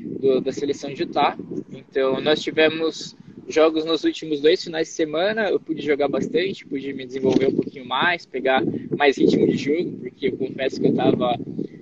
do, 0.00 0.40
da 0.40 0.52
seleção 0.52 0.92
de 0.92 1.02
Utah. 1.02 1.36
Então, 1.72 2.20
nós 2.20 2.42
tivemos 2.42 3.16
jogos 3.48 3.84
nos 3.84 4.04
últimos 4.04 4.40
dois 4.40 4.62
finais 4.62 4.88
de 4.88 4.94
semana. 4.94 5.48
Eu 5.48 5.58
pude 5.58 5.82
jogar 5.82 6.08
bastante, 6.08 6.66
pude 6.66 6.92
me 6.92 7.06
desenvolver 7.06 7.46
um 7.46 7.54
pouquinho 7.54 7.86
mais, 7.86 8.26
pegar 8.26 8.62
mais 8.96 9.16
ritmo 9.16 9.46
de 9.46 9.56
jogo, 9.56 9.98
porque 9.98 10.28
eu 10.28 10.36
confesso 10.36 10.80
que 10.80 10.86
eu 10.86 10.90
estava 10.90 11.38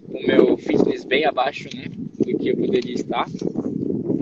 com 0.06 0.18
o 0.18 0.26
meu 0.26 0.56
fitness 0.56 1.04
bem 1.04 1.24
abaixo 1.24 1.68
né, 1.74 1.84
do 1.88 2.38
que 2.38 2.48
eu 2.48 2.56
poderia 2.56 2.94
estar. 2.94 3.26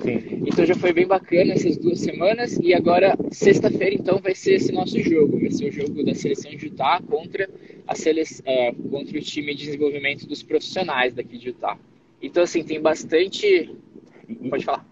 Sim. 0.04 0.42
Então 0.46 0.66
já 0.66 0.74
foi 0.74 0.92
bem 0.92 1.06
bacana 1.06 1.54
essas 1.54 1.78
duas 1.78 1.98
semanas 1.98 2.58
e 2.62 2.74
agora 2.74 3.16
sexta-feira 3.30 3.94
então 3.94 4.18
vai 4.18 4.34
ser 4.34 4.54
esse 4.54 4.70
nosso 4.70 5.00
jogo, 5.00 5.40
vai 5.40 5.50
ser 5.50 5.68
o 5.70 5.72
jogo 5.72 6.04
da 6.04 6.14
seleção 6.14 6.50
de 6.50 6.66
Utah 6.66 7.00
contra 7.08 7.48
a 7.86 7.94
sele... 7.94 8.22
Uh, 8.22 8.88
contra 8.90 9.16
o 9.16 9.20
time 9.20 9.54
de 9.54 9.64
desenvolvimento 9.64 10.26
dos 10.26 10.42
profissionais 10.42 11.14
daqui 11.14 11.38
de 11.38 11.48
Utah. 11.48 11.78
Então 12.20 12.42
assim 12.42 12.62
tem 12.62 12.80
bastante, 12.80 13.74
pode 14.50 14.64
falar. 14.64 14.86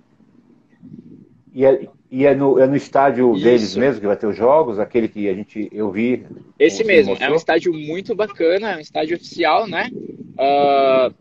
E 1.55 1.67
é, 1.67 1.87
e 2.11 2.25
é 2.25 2.35
no, 2.35 2.59
é 2.59 2.67
no 2.67 2.75
estádio 2.75 3.35
Isso. 3.35 3.45
deles 3.45 3.77
mesmo 3.77 4.01
que 4.01 4.07
vai 4.07 4.17
ter 4.17 4.27
os 4.27 4.37
jogos, 4.37 4.79
aquele 4.79 5.09
que 5.09 5.29
a 5.29 5.35
gente 5.35 5.69
eu 5.71 5.91
vi. 5.91 6.25
Esse 6.59 6.83
mesmo, 6.85 7.17
é 7.21 7.31
um 7.31 7.35
estádio 7.35 7.73
muito 7.75 8.15
bacana, 8.15 8.73
é 8.73 8.77
um 8.79 8.81
estádio 8.81 9.17
oficial, 9.17 9.69
né? 9.69 9.91
Uh, 9.93 11.15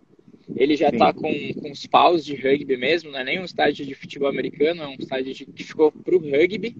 ele 0.56 0.76
já 0.76 0.90
está 0.90 1.14
com, 1.14 1.32
com 1.54 1.72
os 1.72 1.86
paus 1.86 2.24
de 2.26 2.36
rugby 2.36 2.78
mesmo, 2.78 3.12
não 3.12 3.20
é 3.20 3.24
nem 3.24 3.40
um 3.40 3.46
estádio 3.46 3.86
de 3.86 3.94
futebol 3.96 4.30
americano, 4.30 4.84
é 4.84 4.88
um 4.88 4.96
estádio 5.00 5.34
de, 5.34 5.46
que 5.46 5.64
ficou 5.64 5.92
para 5.92 6.16
o 6.16 6.20
rugby. 6.20 6.76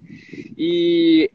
E 0.56 1.30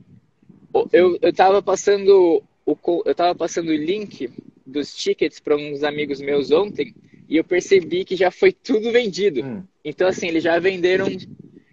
Eu, 0.92 1.18
eu 1.22 1.34
tava 1.34 1.62
passando 1.62 2.44
o, 2.66 2.78
eu 3.06 3.16
tava 3.16 3.34
passando 3.34 3.70
o 3.70 3.76
link 3.76 4.30
dos 4.66 4.96
tickets 4.96 5.40
para 5.40 5.56
uns 5.56 5.84
amigos 5.84 6.20
meus 6.20 6.52
ontem 6.52 6.94
e 7.30 7.38
eu 7.38 7.44
percebi 7.44 8.06
que 8.06 8.16
já 8.16 8.30
foi 8.32 8.52
tudo 8.52 8.92
vendido. 8.92 9.44
Hum. 9.44 9.64
Então, 9.84 10.08
assim, 10.08 10.28
eles 10.28 10.44
já 10.44 10.60
venderam 10.60 11.08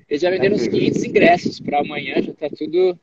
eles 0.08 0.20
já 0.20 0.30
venderam 0.30 0.56
uns 0.56 0.68
500 0.68 1.04
ingressos 1.04 1.60
para 1.60 1.80
amanhã, 1.80 2.20
já 2.22 2.32
tá 2.34 2.48
tudo. 2.50 2.98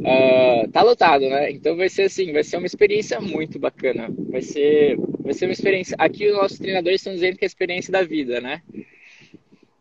Uh, 0.00 0.68
tá 0.70 0.82
lotado, 0.82 1.28
né? 1.28 1.50
Então 1.50 1.76
vai 1.76 1.88
ser 1.88 2.02
assim, 2.02 2.32
vai 2.32 2.42
ser 2.42 2.56
uma 2.56 2.66
experiência 2.66 3.20
muito 3.20 3.58
bacana. 3.58 4.08
Vai 4.30 4.40
ser, 4.40 4.96
vai 5.20 5.34
ser 5.34 5.46
uma 5.46 5.52
experiência. 5.52 5.94
Aqui 5.98 6.26
os 6.26 6.34
nossos 6.34 6.58
treinadores 6.58 7.00
estão 7.00 7.14
dizendo 7.14 7.36
que 7.36 7.44
é 7.44 7.46
a 7.46 7.48
experiência 7.48 7.92
da 7.92 8.02
vida, 8.02 8.40
né? 8.40 8.62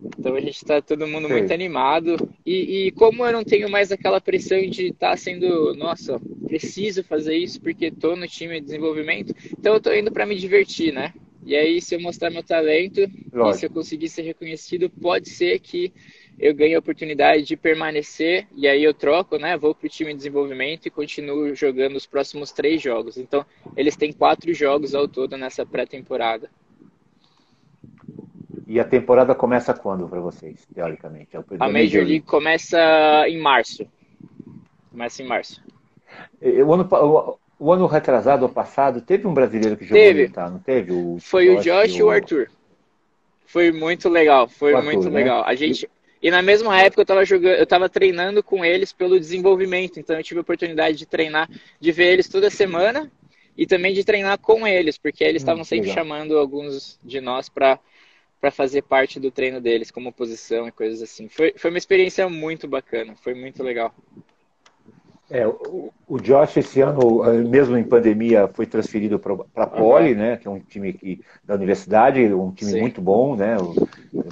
Então 0.01 0.35
a 0.35 0.39
gente 0.39 0.55
está 0.55 0.81
todo 0.81 1.07
mundo 1.07 1.27
Sim. 1.27 1.33
muito 1.33 1.53
animado. 1.53 2.29
E, 2.45 2.87
e, 2.87 2.91
como 2.91 3.25
eu 3.25 3.31
não 3.31 3.43
tenho 3.43 3.69
mais 3.69 3.91
aquela 3.91 4.19
pressão 4.19 4.59
de 4.61 4.87
estar 4.87 5.11
tá 5.11 5.17
sendo, 5.17 5.73
nossa, 5.75 6.19
preciso 6.45 7.03
fazer 7.03 7.35
isso 7.35 7.61
porque 7.61 7.85
estou 7.85 8.15
no 8.15 8.27
time 8.27 8.55
de 8.55 8.65
desenvolvimento, 8.65 9.33
então 9.57 9.73
eu 9.73 9.77
estou 9.77 9.95
indo 9.95 10.11
para 10.11 10.25
me 10.25 10.35
divertir, 10.35 10.93
né? 10.93 11.13
E 11.49 11.55
aí, 11.55 11.81
se 11.81 11.95
eu 11.95 11.99
mostrar 11.99 12.29
meu 12.29 12.43
talento 12.43 13.01
Lógico. 13.33 13.49
e 13.49 13.53
se 13.59 13.65
eu 13.65 13.71
conseguir 13.71 14.07
ser 14.07 14.21
reconhecido, 14.21 14.87
pode 14.87 15.29
ser 15.29 15.57
que 15.57 15.91
eu 16.37 16.53
ganho 16.53 16.77
a 16.77 16.79
oportunidade 16.79 17.41
de 17.41 17.57
permanecer 17.57 18.45
e 18.55 18.67
aí 18.67 18.83
eu 18.83 18.93
troco, 18.93 19.35
né? 19.39 19.57
Vou 19.57 19.73
para 19.73 19.87
o 19.87 19.89
time 19.89 20.11
de 20.11 20.17
desenvolvimento 20.17 20.85
e 20.85 20.91
continuo 20.91 21.55
jogando 21.55 21.95
os 21.95 22.05
próximos 22.05 22.51
três 22.51 22.79
jogos. 22.79 23.17
Então, 23.17 23.43
eles 23.75 23.97
têm 23.97 24.13
quatro 24.13 24.53
jogos 24.53 24.93
ao 24.93 25.07
todo 25.07 25.35
nessa 25.37 25.65
pré-temporada. 25.65 26.51
E 28.67 28.79
a 28.79 28.83
temporada 28.83 29.33
começa 29.33 29.73
quando 29.73 30.07
para 30.07 30.19
vocês, 30.19 30.67
teoricamente? 30.71 31.35
É 31.35 31.39
a 31.59 31.67
Major 31.67 32.05
League 32.05 32.21
começa 32.27 32.77
em 33.27 33.39
março. 33.39 33.87
Começa 34.91 35.23
em 35.23 35.25
março. 35.25 35.63
O 36.39 36.71
ano, 36.71 36.87
o, 37.59 37.71
ano 37.71 37.85
retrasado, 37.85 38.43
ou 38.43 38.49
passado, 38.49 39.01
teve 39.01 39.27
um 39.27 39.33
brasileiro 39.33 39.77
que 39.77 39.85
jogou 39.85 40.01
teve. 40.01 40.29
tá? 40.29 40.49
Não 40.49 40.59
teve? 40.59 40.91
O 40.91 41.17
Foi 41.19 41.45
Josh 41.47 41.59
o 41.59 41.63
Josh 41.63 41.95
e 41.95 42.03
o 42.03 42.09
Arthur. 42.09 42.49
Foi 43.45 43.71
muito 43.71 44.07
legal, 44.07 44.47
foi 44.47 44.73
Arthur, 44.73 44.85
muito 44.85 45.09
né? 45.09 45.19
legal. 45.19 45.43
A 45.45 45.55
gente, 45.55 45.89
e 46.21 46.31
na 46.31 46.41
mesma 46.41 46.79
época 46.79 47.01
eu 47.01 47.03
estava 47.03 47.25
jogando, 47.25 47.55
eu 47.55 47.63
estava 47.63 47.89
treinando 47.89 48.41
com 48.41 48.63
eles 48.63 48.93
pelo 48.93 49.19
desenvolvimento, 49.19 49.99
então 49.99 50.15
eu 50.15 50.23
tive 50.23 50.39
a 50.39 50.41
oportunidade 50.41 50.97
de 50.97 51.05
treinar, 51.05 51.49
de 51.79 51.91
ver 51.91 52.13
eles 52.13 52.29
toda 52.29 52.49
semana 52.49 53.11
e 53.57 53.65
também 53.65 53.93
de 53.93 54.03
treinar 54.03 54.37
com 54.37 54.65
eles, 54.65 54.97
porque 54.97 55.23
eles 55.23 55.41
estavam 55.41 55.61
hum, 55.61 55.65
sempre 55.65 55.89
legal. 55.89 56.03
chamando 56.03 56.37
alguns 56.37 56.97
de 57.03 57.19
nós 57.19 57.49
para 57.49 57.79
para 58.39 58.51
fazer 58.51 58.83
parte 58.83 59.19
do 59.19 59.29
treino 59.29 59.59
deles, 59.59 59.91
como 59.91 60.13
posição 60.13 60.67
e 60.67 60.71
coisas 60.71 61.01
assim. 61.01 61.27
Foi, 61.27 61.53
foi 61.57 61.69
uma 61.69 61.77
experiência 61.77 62.27
muito 62.29 62.67
bacana, 62.67 63.15
foi 63.15 63.33
muito 63.33 63.61
legal. 63.61 63.93
É, 65.31 65.47
o, 65.47 65.91
o 66.07 66.19
Josh 66.19 66.57
esse 66.57 66.81
ano, 66.81 67.23
eh, 67.23 67.37
mesmo 67.43 67.77
em 67.77 67.83
pandemia, 67.83 68.49
foi 68.51 68.65
transferido 68.65 69.19
para 69.19 69.63
a 69.63 69.67
Poli, 69.67 70.13
uhum. 70.13 70.17
né, 70.17 70.37
que 70.37 70.47
é 70.47 70.51
um 70.51 70.59
time 70.59 70.91
que, 70.91 71.21
da 71.45 71.53
universidade, 71.53 72.33
um 72.33 72.51
time 72.51 72.71
Sim. 72.71 72.81
muito 72.81 72.99
bom, 72.99 73.35
né, 73.35 73.55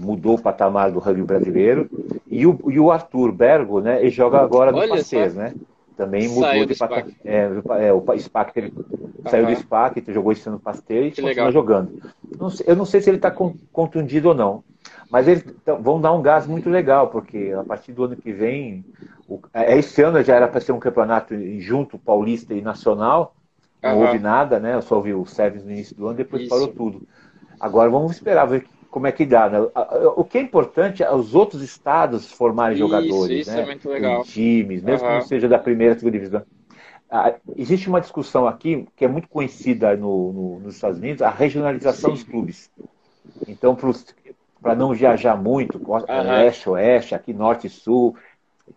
mudou 0.01 0.35
o 0.35 0.41
patamar 0.41 0.91
do 0.91 0.97
rugby 0.97 1.21
brasileiro. 1.21 1.87
E 2.25 2.47
o, 2.47 2.59
e 2.69 2.79
o 2.79 2.91
Arthur 2.91 3.31
Bergo, 3.31 3.79
né, 3.79 3.99
ele 4.01 4.09
joga 4.09 4.39
agora 4.39 4.71
no 4.71 4.87
Pasteur, 4.87 5.33
né? 5.33 5.53
Também 5.95 6.27
mudou 6.27 6.43
saiu 6.43 6.65
de 6.65 6.75
patamar. 6.75 7.05
É, 7.23 7.49
é, 7.87 7.93
o 7.93 8.03
SPAC 8.17 8.51
ele 8.55 8.73
uhum. 8.75 9.29
saiu 9.29 9.45
do 9.45 9.55
SPAC, 9.55 10.03
jogou 10.07 10.31
esse 10.31 10.47
ano 10.47 10.57
no 10.57 10.63
Pasteur 10.63 11.05
e 11.05 11.11
continua 11.11 11.51
jogando. 11.51 12.01
Não 12.39 12.49
sei, 12.49 12.65
eu 12.67 12.75
não 12.75 12.85
sei 12.85 13.01
se 13.01 13.09
ele 13.09 13.17
está 13.17 13.31
contundido 13.31 14.29
ou 14.29 14.35
não. 14.35 14.63
Mas 15.09 15.27
eles 15.27 15.43
vão 15.81 16.01
dar 16.01 16.13
um 16.13 16.21
gás 16.21 16.45
muito 16.45 16.69
legal, 16.69 17.07
porque 17.07 17.53
a 17.57 17.63
partir 17.63 17.93
do 17.93 18.03
ano 18.03 18.15
que 18.15 18.31
vem, 18.31 18.83
o, 19.27 19.39
é, 19.53 19.77
esse 19.77 20.01
ano 20.01 20.21
já 20.21 20.35
era 20.35 20.47
para 20.47 20.59
ser 20.59 20.73
um 20.73 20.79
campeonato 20.79 21.33
junto, 21.59 21.97
paulista 21.97 22.53
e 22.53 22.61
nacional, 22.61 23.33
não 23.81 23.97
uhum. 23.97 24.05
houve 24.05 24.19
nada, 24.19 24.59
né? 24.59 24.75
Eu 24.75 24.81
só 24.81 24.95
ouvi 24.95 25.13
o 25.13 25.25
Sevens 25.25 25.63
no 25.63 25.71
início 25.71 25.95
do 25.95 26.07
ano, 26.07 26.17
depois 26.17 26.41
Isso. 26.41 26.49
parou 26.49 26.67
tudo. 26.67 27.07
Agora 27.59 27.89
vamos 27.89 28.11
esperar 28.11 28.45
ver 28.45 28.65
como 28.89 29.07
é 29.07 29.11
que 29.11 29.25
dá. 29.25 29.49
Né? 29.49 29.59
O 30.15 30.23
que 30.23 30.37
é 30.37 30.41
importante 30.41 31.03
é 31.03 31.13
os 31.13 31.35
outros 31.35 31.61
estados 31.61 32.31
formarem 32.31 32.77
isso, 32.77 32.85
jogadores, 32.85 33.47
isso 33.47 33.51
né? 33.51 33.61
é 33.61 33.65
muito 33.65 33.89
legal. 33.89 34.23
times, 34.23 34.81
mesmo 34.81 35.05
uhum. 35.05 35.13
que 35.13 35.19
não 35.19 35.27
seja 35.27 35.47
da 35.47 35.59
primeira, 35.59 35.93
segunda 35.93 36.17
divisão. 36.17 36.43
Ah, 37.09 37.35
existe 37.55 37.87
uma 37.87 38.01
discussão 38.01 38.45
aqui 38.47 38.85
que 38.95 39.05
é 39.05 39.07
muito 39.07 39.29
conhecida 39.29 39.95
no, 39.95 40.33
no, 40.33 40.59
nos 40.59 40.75
Estados 40.75 40.99
Unidos, 40.99 41.21
a 41.21 41.29
regionalização 41.29 42.09
Sim. 42.09 42.15
dos 42.15 42.23
clubes. 42.23 42.71
Então, 43.47 43.75
para 44.61 44.75
não 44.75 44.93
viajar 44.93 45.35
muito, 45.35 45.77
uhum. 45.77 46.03
leste, 46.07 46.69
oeste, 46.69 47.15
aqui 47.15 47.33
norte 47.33 47.67
e 47.67 47.69
sul. 47.69 48.15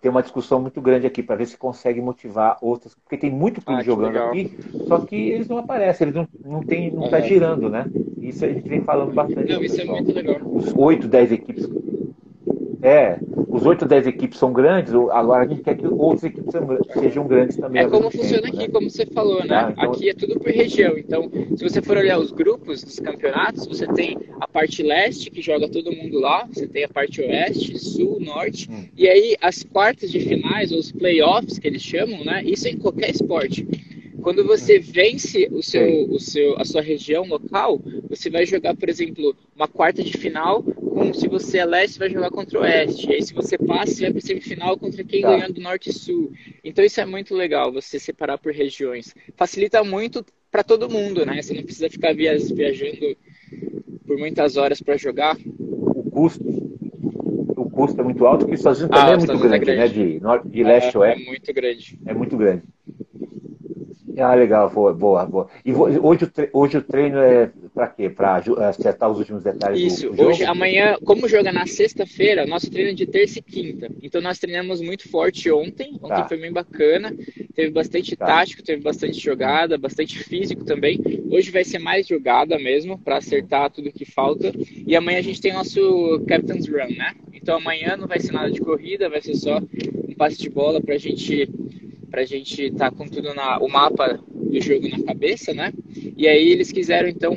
Tem 0.00 0.10
uma 0.10 0.22
discussão 0.22 0.60
muito 0.60 0.80
grande 0.80 1.06
aqui 1.06 1.20
para 1.20 1.34
ver 1.34 1.46
se 1.46 1.56
consegue 1.56 2.00
motivar 2.00 2.56
outras, 2.62 2.94
porque 2.94 3.16
tem 3.16 3.30
muito 3.30 3.60
clube 3.60 3.80
ah, 3.80 3.84
jogando 3.84 4.12
legal. 4.12 4.28
aqui, 4.28 4.56
só 4.86 5.00
que 5.00 5.16
eles 5.16 5.48
não 5.48 5.58
aparecem, 5.58 6.06
eles 6.06 6.14
não 6.14 6.28
não 6.44 6.62
tem, 6.62 6.92
não 6.92 7.06
está 7.06 7.18
uhum. 7.18 7.24
girando, 7.24 7.68
né? 7.68 7.86
Isso 8.18 8.44
a 8.44 8.48
gente 8.48 8.68
vem 8.68 8.82
falando 8.82 9.12
bastante. 9.12 9.52
Não, 9.52 9.62
isso 9.62 9.80
é 9.80 9.84
muito 9.84 10.12
legal. 10.12 10.36
Os 10.44 10.72
oito, 10.76 11.08
dez 11.08 11.32
equipes 11.32 11.68
é, 12.82 13.18
os 13.48 13.66
8, 13.66 13.84
10 13.84 14.06
equipes 14.06 14.38
são 14.38 14.52
grandes, 14.52 14.94
agora 14.94 15.44
a 15.44 15.46
gente 15.46 15.62
quer 15.62 15.76
que 15.76 15.86
outras 15.86 16.24
equipes 16.24 16.54
sejam 16.94 17.26
grandes 17.26 17.56
também. 17.56 17.82
É 17.82 17.88
como 17.88 18.10
funciona 18.10 18.42
tempo, 18.42 18.56
aqui, 18.56 18.66
né? 18.66 18.72
como 18.72 18.90
você 18.90 19.06
falou, 19.06 19.44
né? 19.44 19.54
Ah, 19.54 19.72
então... 19.72 19.90
Aqui 19.90 20.08
é 20.08 20.14
tudo 20.14 20.38
por 20.38 20.50
região. 20.50 20.96
Então, 20.96 21.30
se 21.56 21.62
você 21.62 21.82
for 21.82 21.98
olhar 21.98 22.18
os 22.18 22.30
grupos 22.30 22.82
dos 22.82 22.98
campeonatos, 22.98 23.66
você 23.66 23.86
tem 23.88 24.16
a 24.40 24.48
parte 24.48 24.82
leste, 24.82 25.30
que 25.30 25.42
joga 25.42 25.68
todo 25.68 25.92
mundo 25.92 26.18
lá, 26.18 26.46
você 26.50 26.66
tem 26.66 26.84
a 26.84 26.88
parte 26.88 27.20
oeste, 27.20 27.78
sul, 27.78 28.18
norte, 28.20 28.70
hum. 28.70 28.84
e 28.96 29.08
aí 29.08 29.36
as 29.42 29.62
quartas 29.62 30.10
de 30.10 30.20
finais, 30.20 30.72
ou 30.72 30.78
os 30.78 30.90
playoffs 30.90 31.58
que 31.58 31.68
eles 31.68 31.82
chamam, 31.82 32.24
né? 32.24 32.42
Isso 32.44 32.66
é 32.66 32.70
em 32.70 32.78
qualquer 32.78 33.10
esporte. 33.10 33.66
Quando 34.22 34.44
você 34.44 34.78
hum. 34.78 34.82
vence 34.82 35.48
o 35.50 35.62
seu, 35.62 36.04
o 36.10 36.18
seu, 36.18 36.58
a 36.58 36.64
sua 36.64 36.80
região 36.80 37.26
local, 37.26 37.80
você 38.08 38.30
vai 38.30 38.46
jogar, 38.46 38.74
por 38.74 38.88
exemplo, 38.88 39.34
uma 39.54 39.68
quarta 39.68 40.02
de 40.02 40.12
final 40.12 40.64
se 41.14 41.28
você 41.28 41.58
é 41.58 41.64
leste, 41.64 41.98
vai 41.98 42.10
jogar 42.10 42.30
contra 42.30 42.58
o 42.58 42.62
oeste. 42.62 43.08
E 43.08 43.14
aí, 43.14 43.22
se 43.22 43.34
você 43.34 43.56
passa, 43.56 43.94
você 43.94 44.02
vai 44.02 44.12
para 44.12 44.20
semifinal 44.20 44.78
contra 44.78 45.04
quem 45.04 45.22
tá. 45.22 45.30
ganhar 45.30 45.50
do 45.50 45.60
norte 45.60 45.90
e 45.90 45.92
sul. 45.92 46.32
Então, 46.62 46.84
isso 46.84 47.00
é 47.00 47.06
muito 47.06 47.34
legal, 47.34 47.72
você 47.72 47.98
separar 47.98 48.38
por 48.38 48.52
regiões. 48.52 49.14
Facilita 49.36 49.82
muito 49.82 50.24
para 50.50 50.62
todo 50.62 50.90
mundo, 50.90 51.24
né? 51.24 51.40
Você 51.40 51.54
não 51.54 51.62
precisa 51.62 51.88
ficar 51.88 52.14
viajando 52.14 53.16
por 54.06 54.18
muitas 54.18 54.56
horas 54.56 54.80
para 54.80 54.96
jogar. 54.96 55.36
O 55.58 56.10
custo, 56.10 56.44
o 57.56 57.70
custo 57.70 58.00
é 58.00 58.04
muito 58.04 58.26
alto, 58.26 58.40
porque 58.40 58.54
os 58.54 58.60
Estados 58.60 58.80
Unidos 58.80 58.98
ah, 58.98 59.06
também 59.06 59.14
é 59.14 59.26
muito 59.26 59.38
grande, 59.38 59.54
é 59.54 59.74
grande, 59.76 59.98
né? 59.98 60.08
De, 60.08 60.20
norte, 60.20 60.48
de 60.48 60.64
leste 60.64 60.96
a 60.96 61.00
oeste. 61.00 61.22
É 61.22 61.26
muito 61.26 61.54
grande. 61.54 61.98
É 62.06 62.14
muito 62.14 62.36
grande. 62.36 62.62
Ah, 64.18 64.34
legal, 64.34 64.68
boa, 64.68 64.92
boa, 64.92 65.24
boa. 65.24 65.48
E 65.64 65.72
hoje, 65.72 65.98
hoje 66.52 66.76
o 66.76 66.82
treino 66.82 67.18
é 67.18 67.50
para 67.74 67.86
quê? 67.88 68.10
Para 68.10 68.42
acertar 68.68 69.10
os 69.10 69.18
últimos 69.18 69.42
detalhes 69.42 69.92
Isso, 69.92 70.10
do, 70.10 70.16
do 70.16 70.22
hoje, 70.24 70.44
amanhã, 70.44 70.96
como 71.04 71.28
joga 71.28 71.52
na 71.52 71.66
sexta-feira, 71.66 72.46
nosso 72.46 72.70
treino 72.70 72.90
é 72.90 72.94
de 72.94 73.06
terça 73.06 73.38
e 73.38 73.42
quinta. 73.42 73.88
Então 74.02 74.20
nós 74.20 74.38
treinamos 74.38 74.80
muito 74.80 75.08
forte 75.08 75.50
ontem, 75.50 75.94
ontem 76.02 76.08
tá. 76.08 76.28
foi 76.28 76.36
bem 76.36 76.52
bacana, 76.52 77.14
teve 77.54 77.70
bastante 77.70 78.16
tá. 78.16 78.26
tático, 78.26 78.62
teve 78.62 78.82
bastante 78.82 79.18
jogada, 79.20 79.78
bastante 79.78 80.18
físico 80.18 80.64
também. 80.64 80.98
Hoje 81.30 81.50
vai 81.50 81.64
ser 81.64 81.78
mais 81.78 82.06
jogada 82.06 82.58
mesmo, 82.58 82.98
para 82.98 83.18
acertar 83.18 83.70
tudo 83.70 83.92
que 83.92 84.04
falta. 84.04 84.52
E 84.86 84.96
amanhã 84.96 85.18
a 85.18 85.22
gente 85.22 85.40
tem 85.40 85.52
nosso 85.52 86.24
Captain's 86.26 86.68
Run, 86.68 86.96
né? 86.96 87.14
Então 87.32 87.56
amanhã 87.56 87.96
não 87.96 88.08
vai 88.08 88.18
ser 88.18 88.32
nada 88.32 88.50
de 88.50 88.60
corrida, 88.60 89.08
vai 89.08 89.20
ser 89.20 89.34
só 89.34 89.58
um 89.58 90.14
passe 90.14 90.38
de 90.38 90.50
bola 90.50 90.80
para 90.80 90.94
a 90.94 90.98
gente 90.98 91.48
para 92.10 92.22
a 92.22 92.24
gente 92.24 92.64
estar 92.64 92.90
tá 92.90 92.96
com 92.96 93.06
tudo 93.06 93.32
na 93.32 93.58
o 93.58 93.68
mapa 93.68 94.18
do 94.34 94.60
jogo 94.60 94.88
na 94.88 95.00
cabeça, 95.04 95.54
né? 95.54 95.72
E 96.16 96.26
aí 96.26 96.48
eles 96.48 96.72
quiseram 96.72 97.08
então 97.08 97.36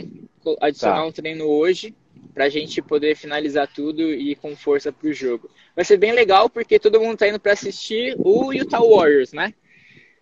adicionar 0.61 0.97
tá. 0.97 1.05
um 1.05 1.11
treino 1.11 1.45
hoje 1.45 1.95
para 2.33 2.45
a 2.45 2.49
gente 2.49 2.81
poder 2.81 3.15
finalizar 3.15 3.67
tudo 3.67 4.01
e 4.01 4.31
ir 4.31 4.35
com 4.35 4.55
força 4.55 4.91
para 4.91 5.07
o 5.07 5.13
jogo. 5.13 5.49
Vai 5.75 5.85
ser 5.85 5.97
bem 5.97 6.11
legal 6.11 6.49
porque 6.49 6.79
todo 6.79 6.99
mundo 6.99 7.13
está 7.13 7.27
indo 7.27 7.39
para 7.39 7.53
assistir 7.53 8.15
o 8.17 8.51
Utah 8.51 8.81
Warriors, 8.81 9.33
né? 9.33 9.53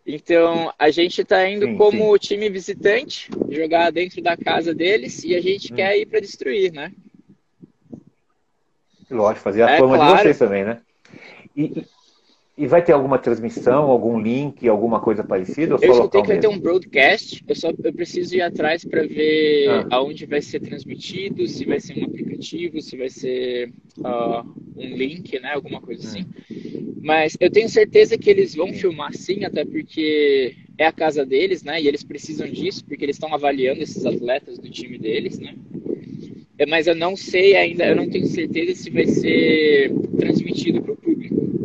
Então 0.05 0.73
a 0.77 0.89
gente 0.89 1.21
está 1.21 1.47
indo 1.47 1.65
sim, 1.65 1.77
como 1.77 2.13
sim. 2.13 2.19
time 2.19 2.49
visitante 2.49 3.29
jogar 3.49 3.91
dentro 3.91 4.21
da 4.21 4.35
casa 4.35 4.73
deles 4.73 5.23
e 5.23 5.35
a 5.35 5.41
gente 5.41 5.71
hum. 5.71 5.75
quer 5.75 5.97
ir 5.97 6.05
para 6.05 6.19
destruir, 6.19 6.71
né? 6.71 6.91
Lógico, 9.09 9.43
fazer 9.43 9.63
a 9.63 9.71
é, 9.71 9.77
fama 9.77 9.97
claro. 9.97 10.15
de 10.15 10.21
vocês 10.23 10.39
também, 10.39 10.63
né? 10.63 10.81
E, 11.55 11.83
e 12.61 12.67
vai 12.67 12.83
ter 12.83 12.91
alguma 12.91 13.17
transmissão, 13.17 13.89
algum 13.89 14.21
link, 14.21 14.67
alguma 14.69 14.99
coisa 14.99 15.23
parecida? 15.23 15.77
eu 15.81 15.91
escutei 15.91 16.21
que 16.21 16.27
vai 16.27 16.39
ter 16.39 16.47
um 16.47 16.59
broadcast. 16.59 17.43
Eu 17.47 17.55
só 17.55 17.73
eu 17.83 17.91
preciso 17.91 18.35
ir 18.35 18.41
atrás 18.43 18.85
para 18.85 19.01
ver 19.01 19.67
ah. 19.67 19.87
aonde 19.89 20.27
vai 20.27 20.43
ser 20.43 20.59
transmitido, 20.59 21.47
se 21.47 21.65
vai 21.65 21.79
ser 21.79 21.99
um 21.99 22.05
aplicativo, 22.05 22.79
se 22.79 22.95
vai 22.95 23.09
ser 23.09 23.73
uh, 23.97 24.47
um 24.77 24.95
link, 24.95 25.39
né? 25.39 25.53
Alguma 25.53 25.81
coisa 25.81 26.07
assim. 26.07 26.23
Hum. 26.51 26.93
Mas 27.01 27.35
eu 27.39 27.49
tenho 27.49 27.67
certeza 27.67 28.15
que 28.15 28.29
eles 28.29 28.53
vão 28.53 28.71
filmar 28.71 29.11
sim, 29.15 29.43
até 29.43 29.65
porque 29.65 30.55
é 30.77 30.85
a 30.85 30.91
casa 30.91 31.25
deles, 31.25 31.63
né? 31.63 31.81
E 31.81 31.87
eles 31.87 32.03
precisam 32.03 32.47
disso, 32.47 32.85
porque 32.85 33.03
eles 33.03 33.15
estão 33.15 33.33
avaliando 33.33 33.81
esses 33.81 34.05
atletas 34.05 34.59
do 34.59 34.69
time 34.69 34.99
deles, 34.99 35.39
né? 35.39 35.55
É, 36.59 36.65
mas 36.67 36.85
eu 36.85 36.93
não 36.93 37.15
sei 37.15 37.55
ainda, 37.55 37.87
eu 37.87 37.95
não 37.95 38.07
tenho 38.07 38.27
certeza 38.27 38.75
se 38.75 38.91
vai 38.91 39.07
ser 39.07 39.91
transmitido 40.19 40.79
para 40.79 40.91
o 40.91 40.95
público. 40.95 41.10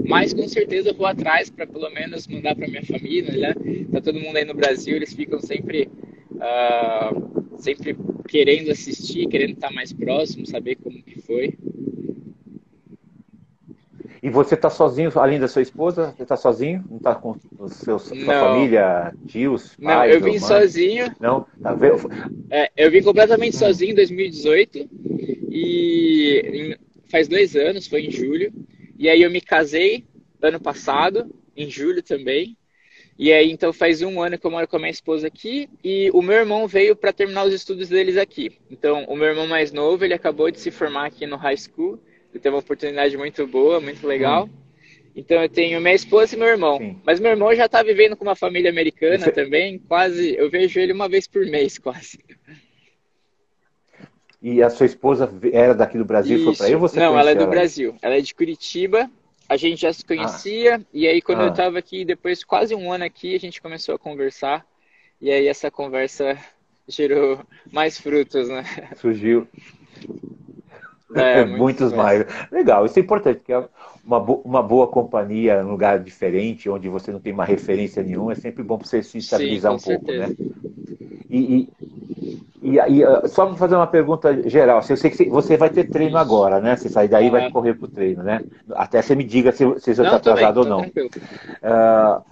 Mas 0.08 0.32
com 0.32 0.46
certeza 0.48 0.90
eu 0.90 0.94
vou 0.94 1.06
atrás 1.06 1.50
para 1.50 1.66
pelo 1.66 1.90
menos 1.90 2.26
mandar 2.26 2.54
para 2.54 2.68
minha 2.68 2.84
família, 2.84 3.36
né? 3.36 3.54
Tá 3.92 4.00
todo 4.00 4.20
mundo 4.20 4.36
aí 4.36 4.44
no 4.44 4.54
Brasil, 4.54 4.96
eles 4.96 5.12
ficam 5.12 5.40
sempre, 5.40 5.88
uh, 6.32 7.58
sempre 7.58 7.96
querendo 8.28 8.70
assistir, 8.70 9.28
querendo 9.28 9.52
estar 9.54 9.72
mais 9.72 9.92
próximo, 9.92 10.46
saber 10.46 10.76
como 10.76 11.02
que 11.02 11.20
foi. 11.20 11.54
E 14.22 14.30
você 14.30 14.54
está 14.54 14.68
sozinho, 14.68 15.12
além 15.14 15.38
da 15.38 15.46
sua 15.46 15.62
esposa? 15.62 16.12
Você 16.16 16.24
está 16.24 16.36
sozinho? 16.36 16.84
Não 16.90 16.96
está 16.96 17.14
com 17.14 17.36
os 17.58 17.74
seus, 17.74 18.02
sua 18.02 18.16
família, 18.16 19.14
tios, 19.26 19.76
pais? 19.76 19.78
Não, 19.78 20.04
eu 20.04 20.20
vim 20.20 20.38
sozinho. 20.38 21.14
Não? 21.20 21.46
Tá 21.62 21.74
vendo? 21.74 22.08
É, 22.50 22.70
eu 22.76 22.90
vim 22.90 23.02
completamente 23.02 23.56
sozinho 23.56 23.92
em 23.92 23.94
2018 23.94 24.88
e 25.48 26.76
faz 27.08 27.28
dois 27.28 27.54
anos, 27.54 27.86
foi 27.86 28.06
em 28.06 28.10
julho. 28.10 28.52
E 28.98 29.08
aí 29.08 29.22
eu 29.22 29.30
me 29.30 29.40
casei 29.40 30.04
ano 30.40 30.60
passado, 30.60 31.34
em 31.56 31.70
julho 31.70 32.02
também. 32.02 32.56
E 33.18 33.32
aí, 33.32 33.50
então, 33.50 33.72
faz 33.72 34.02
um 34.02 34.20
ano 34.20 34.38
que 34.38 34.46
eu 34.46 34.50
moro 34.50 34.68
com 34.68 34.76
a 34.76 34.78
minha 34.78 34.90
esposa 34.90 35.26
aqui 35.26 35.70
e 35.82 36.10
o 36.12 36.20
meu 36.20 36.36
irmão 36.36 36.68
veio 36.68 36.94
para 36.94 37.14
terminar 37.14 37.46
os 37.46 37.54
estudos 37.54 37.88
deles 37.88 38.18
aqui. 38.18 38.58
Então, 38.70 39.04
o 39.04 39.16
meu 39.16 39.28
irmão 39.28 39.46
mais 39.46 39.72
novo, 39.72 40.04
ele 40.04 40.12
acabou 40.12 40.50
de 40.50 40.60
se 40.60 40.70
formar 40.70 41.06
aqui 41.06 41.26
no 41.26 41.36
high 41.36 41.56
school. 41.56 41.98
Ele 42.30 42.40
teve 42.42 42.54
uma 42.54 42.60
oportunidade 42.60 43.16
muito 43.16 43.46
boa, 43.46 43.80
muito 43.80 44.06
legal. 44.06 44.44
Hum. 44.44 44.50
Então, 45.16 45.42
eu 45.42 45.48
tenho 45.48 45.80
minha 45.80 45.94
esposa 45.94 46.36
e 46.36 46.38
meu 46.38 46.48
irmão. 46.48 46.76
Sim. 46.76 47.00
Mas 47.06 47.18
meu 47.18 47.30
irmão 47.30 47.54
já 47.54 47.64
está 47.64 47.82
vivendo 47.82 48.16
com 48.16 48.24
uma 48.24 48.36
família 48.36 48.70
americana 48.70 49.18
Você... 49.24 49.32
também, 49.32 49.78
quase. 49.78 50.36
Eu 50.36 50.50
vejo 50.50 50.78
ele 50.78 50.92
uma 50.92 51.08
vez 51.08 51.26
por 51.26 51.44
mês, 51.46 51.78
quase. 51.80 52.18
E 54.46 54.62
a 54.62 54.70
sua 54.70 54.86
esposa 54.86 55.28
era 55.52 55.74
daqui 55.74 55.98
do 55.98 56.04
Brasil, 56.04 56.36
Isso. 56.36 56.44
foi 56.44 56.56
para 56.56 56.66
aí 56.66 56.74
ou 56.74 56.80
você 56.80 57.00
Não, 57.00 57.18
ela 57.18 57.30
é 57.30 57.34
do 57.34 57.42
ela? 57.42 57.50
Brasil. 57.50 57.96
Ela 58.00 58.16
é 58.16 58.20
de 58.20 58.34
Curitiba 58.34 59.10
a 59.48 59.56
gente 59.56 59.82
já 59.82 59.92
se 59.92 60.04
conhecia, 60.04 60.76
ah. 60.76 60.80
e 60.92 61.06
aí 61.06 61.22
quando 61.22 61.40
ah. 61.40 61.44
eu 61.44 61.50
estava 61.50 61.78
aqui, 61.78 62.04
depois 62.04 62.40
de 62.40 62.46
quase 62.46 62.74
um 62.74 62.92
ano 62.92 63.04
aqui, 63.04 63.34
a 63.34 63.38
gente 63.38 63.62
começou 63.62 63.94
a 63.94 63.98
conversar, 63.98 64.66
e 65.20 65.30
aí 65.30 65.46
essa 65.46 65.70
conversa 65.70 66.36
gerou 66.88 67.40
mais 67.72 67.98
frutos, 67.98 68.48
né? 68.48 68.64
Surgiu. 68.96 69.46
É, 71.14 71.44
Muitos 71.46 71.92
mais. 71.92 72.26
Legal, 72.50 72.84
isso 72.86 72.98
é 72.98 73.02
importante, 73.02 73.38
porque 73.38 73.52
é 73.52 73.64
uma, 74.04 74.18
uma 74.18 74.62
boa 74.62 74.88
companhia, 74.88 75.64
um 75.64 75.70
lugar 75.70 76.00
diferente, 76.00 76.68
onde 76.68 76.88
você 76.88 77.12
não 77.12 77.20
tem 77.20 77.32
uma 77.32 77.44
referência 77.44 78.02
nenhuma, 78.02 78.32
é 78.32 78.36
sempre 78.36 78.62
bom 78.62 78.78
para 78.78 78.88
você 78.88 79.02
se 79.02 79.18
estabilizar 79.18 79.78
Sim, 79.78 79.92
um 79.92 79.98
pouco, 79.98 80.12
né? 80.12 80.34
E, 81.28 81.38
e, 81.38 81.68
e, 82.66 82.78
e 82.78 83.28
só 83.28 83.46
para 83.46 83.54
fazer 83.56 83.76
uma 83.76 83.86
pergunta 83.86 84.48
geral, 84.48 84.82
eu 84.88 84.96
sei 84.96 85.10
que 85.10 85.28
você 85.28 85.56
vai 85.56 85.70
ter 85.70 85.84
treino 85.88 86.16
agora, 86.16 86.60
né? 86.60 86.76
Você 86.76 86.88
sair 86.88 87.08
daí 87.08 87.28
ah. 87.28 87.30
vai 87.30 87.50
correr 87.50 87.74
para 87.74 87.84
o 87.84 87.90
treino, 87.90 88.22
né? 88.22 88.40
Até 88.70 89.00
você 89.00 89.14
me 89.14 89.22
diga 89.22 89.52
se, 89.52 89.58
se 89.78 89.94
você 89.94 90.02
está 90.02 90.16
atrasado 90.16 90.58
ou 90.58 90.66
não. 90.66 90.80
Uh, 90.80 92.24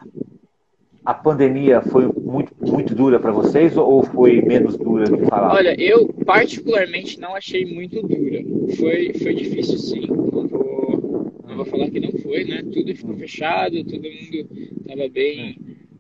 a 1.05 1.13
pandemia 1.13 1.83
foi 1.83 2.07
muito, 2.07 2.53
muito 2.61 2.95
dura 2.95 3.21
para 3.21 3.31
vocês 3.31 3.77
ou 3.77 4.03
foi 4.03 4.41
menos 4.41 4.77
dura 4.77 5.05
do 5.05 5.19
que 5.19 5.27
falava? 5.27 5.55
Olha, 5.55 5.79
eu 5.79 6.09
particularmente 6.25 7.21
não 7.21 7.37
achei 7.37 7.67
muito 7.67 8.03
dura. 8.03 8.43
Foi, 8.77 9.13
foi 9.13 9.35
difícil 9.35 9.79
sim. 9.79 10.07
Não 10.09 10.49
vou, 10.49 11.33
não 11.47 11.57
vou 11.57 11.65
falar 11.67 11.91
que 11.91 12.01
não 12.01 12.13
foi, 12.21 12.45
né? 12.45 12.63
Tudo 12.73 12.97
ficou 12.97 13.15
fechado, 13.17 13.85
todo 13.85 14.03
mundo 14.03 14.49
estava 14.81 15.09
bem 15.11 15.59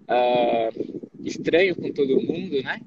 uh, 0.09 1.05
estranho 1.23 1.77
com 1.77 1.93
todo 1.93 2.21
mundo, 2.23 2.63
né? 2.63 2.81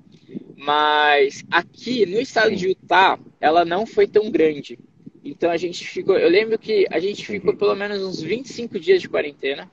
Mas 0.59 1.45
aqui 1.51 2.03
no 2.07 2.19
estado 2.19 2.55
de 2.55 2.69
Utah, 2.69 3.19
ela 3.39 3.63
não 3.63 3.85
foi 3.85 4.07
tão 4.07 4.31
grande. 4.31 4.79
Então 5.23 5.51
a 5.51 5.57
gente 5.57 5.87
ficou. 5.87 6.17
Eu 6.17 6.27
lembro 6.27 6.57
que 6.57 6.87
a 6.89 6.99
gente 6.99 7.23
ficou 7.27 7.55
pelo 7.55 7.75
menos 7.75 8.01
uns 8.01 8.21
25 8.21 8.79
dias 8.79 8.99
de 8.99 9.07
quarentena. 9.07 9.69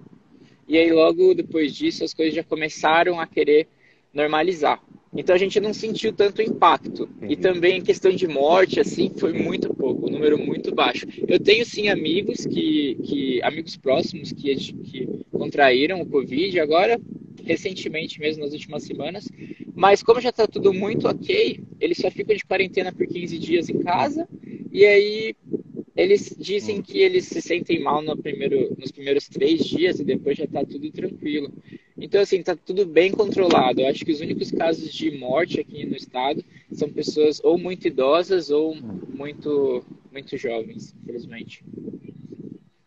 E 0.69 0.77
aí 0.77 0.93
logo 0.93 1.35
depois 1.35 1.75
disso 1.75 2.05
as 2.05 2.13
coisas 2.13 2.35
já 2.35 2.45
começaram 2.45 3.19
a 3.19 3.27
querer 3.27 3.67
normalizar. 4.13 4.79
Então 5.17 5.35
a 5.35 5.39
gente 5.39 5.59
não 5.59 5.73
sentiu 5.73 6.13
tanto 6.13 6.43
impacto. 6.43 7.09
E 7.27 7.35
também 7.35 7.79
em 7.79 7.83
questão 7.83 8.13
de 8.13 8.29
morte, 8.29 8.79
assim, 8.79 9.11
foi 9.17 9.33
muito 9.33 9.73
pouco, 9.73 10.07
um 10.07 10.11
número 10.11 10.37
muito 10.37 10.75
baixo. 10.75 11.07
Eu 11.27 11.39
tenho 11.41 11.65
sim 11.65 11.89
amigos 11.89 12.45
que, 12.45 12.99
que 13.05 13.43
amigos 13.43 13.77
próximos 13.77 14.33
que, 14.33 14.55
que 14.57 15.09
contraíram 15.31 16.01
o 16.01 16.07
Covid 16.07 16.59
agora, 16.61 17.01
recentemente 17.45 18.21
mesmo, 18.21 18.45
nas 18.45 18.53
últimas 18.53 18.83
semanas. 18.83 19.29
Mas 19.75 20.03
como 20.03 20.21
já 20.21 20.31
está 20.31 20.47
tudo 20.47 20.73
muito 20.73 21.09
ok, 21.09 21.61
eles 21.81 21.99
só 21.99 22.11
ficam 22.11 22.37
de 22.37 22.45
quarentena 22.45 22.93
por 22.93 23.07
15 23.07 23.39
dias 23.39 23.69
em 23.69 23.81
casa. 23.81 24.29
E 24.73 24.85
aí 24.85 25.37
eles 25.97 26.35
dizem 26.39 26.83
que 26.83 26.99
eles 26.99 27.27
se 27.27 27.41
sentem 27.41 27.81
mal 27.81 28.03
no 28.03 28.17
primeiro, 28.17 28.75
nos 28.79 28.91
primeiros 28.91 29.29
três 29.29 29.65
dias 29.65 30.01
e 30.01 30.05
depois 30.05 30.37
já 30.37 30.45
está 30.45 30.65
tudo 30.65 30.91
tranquilo. 30.91 31.53
Então, 31.97 32.21
assim, 32.21 32.39
está 32.39 32.57
tudo 32.57 32.85
bem 32.85 33.13
controlado. 33.13 33.81
Eu 33.81 33.87
acho 33.87 34.05
que 34.05 34.11
os 34.11 34.21
únicos 34.21 34.51
casos 34.51 34.93
de 34.93 35.13
morte 35.13 35.61
aqui 35.61 35.87
no 35.87 35.95
estado 35.95 36.45
são 36.73 36.91
pessoas 36.91 37.41
ou 37.45 37.57
muito 37.57 37.87
idosas 37.87 38.51
ou 38.51 38.75
muito, 38.75 39.85
muito 40.13 40.37
jovens, 40.37 40.93
infelizmente. 41.03 41.63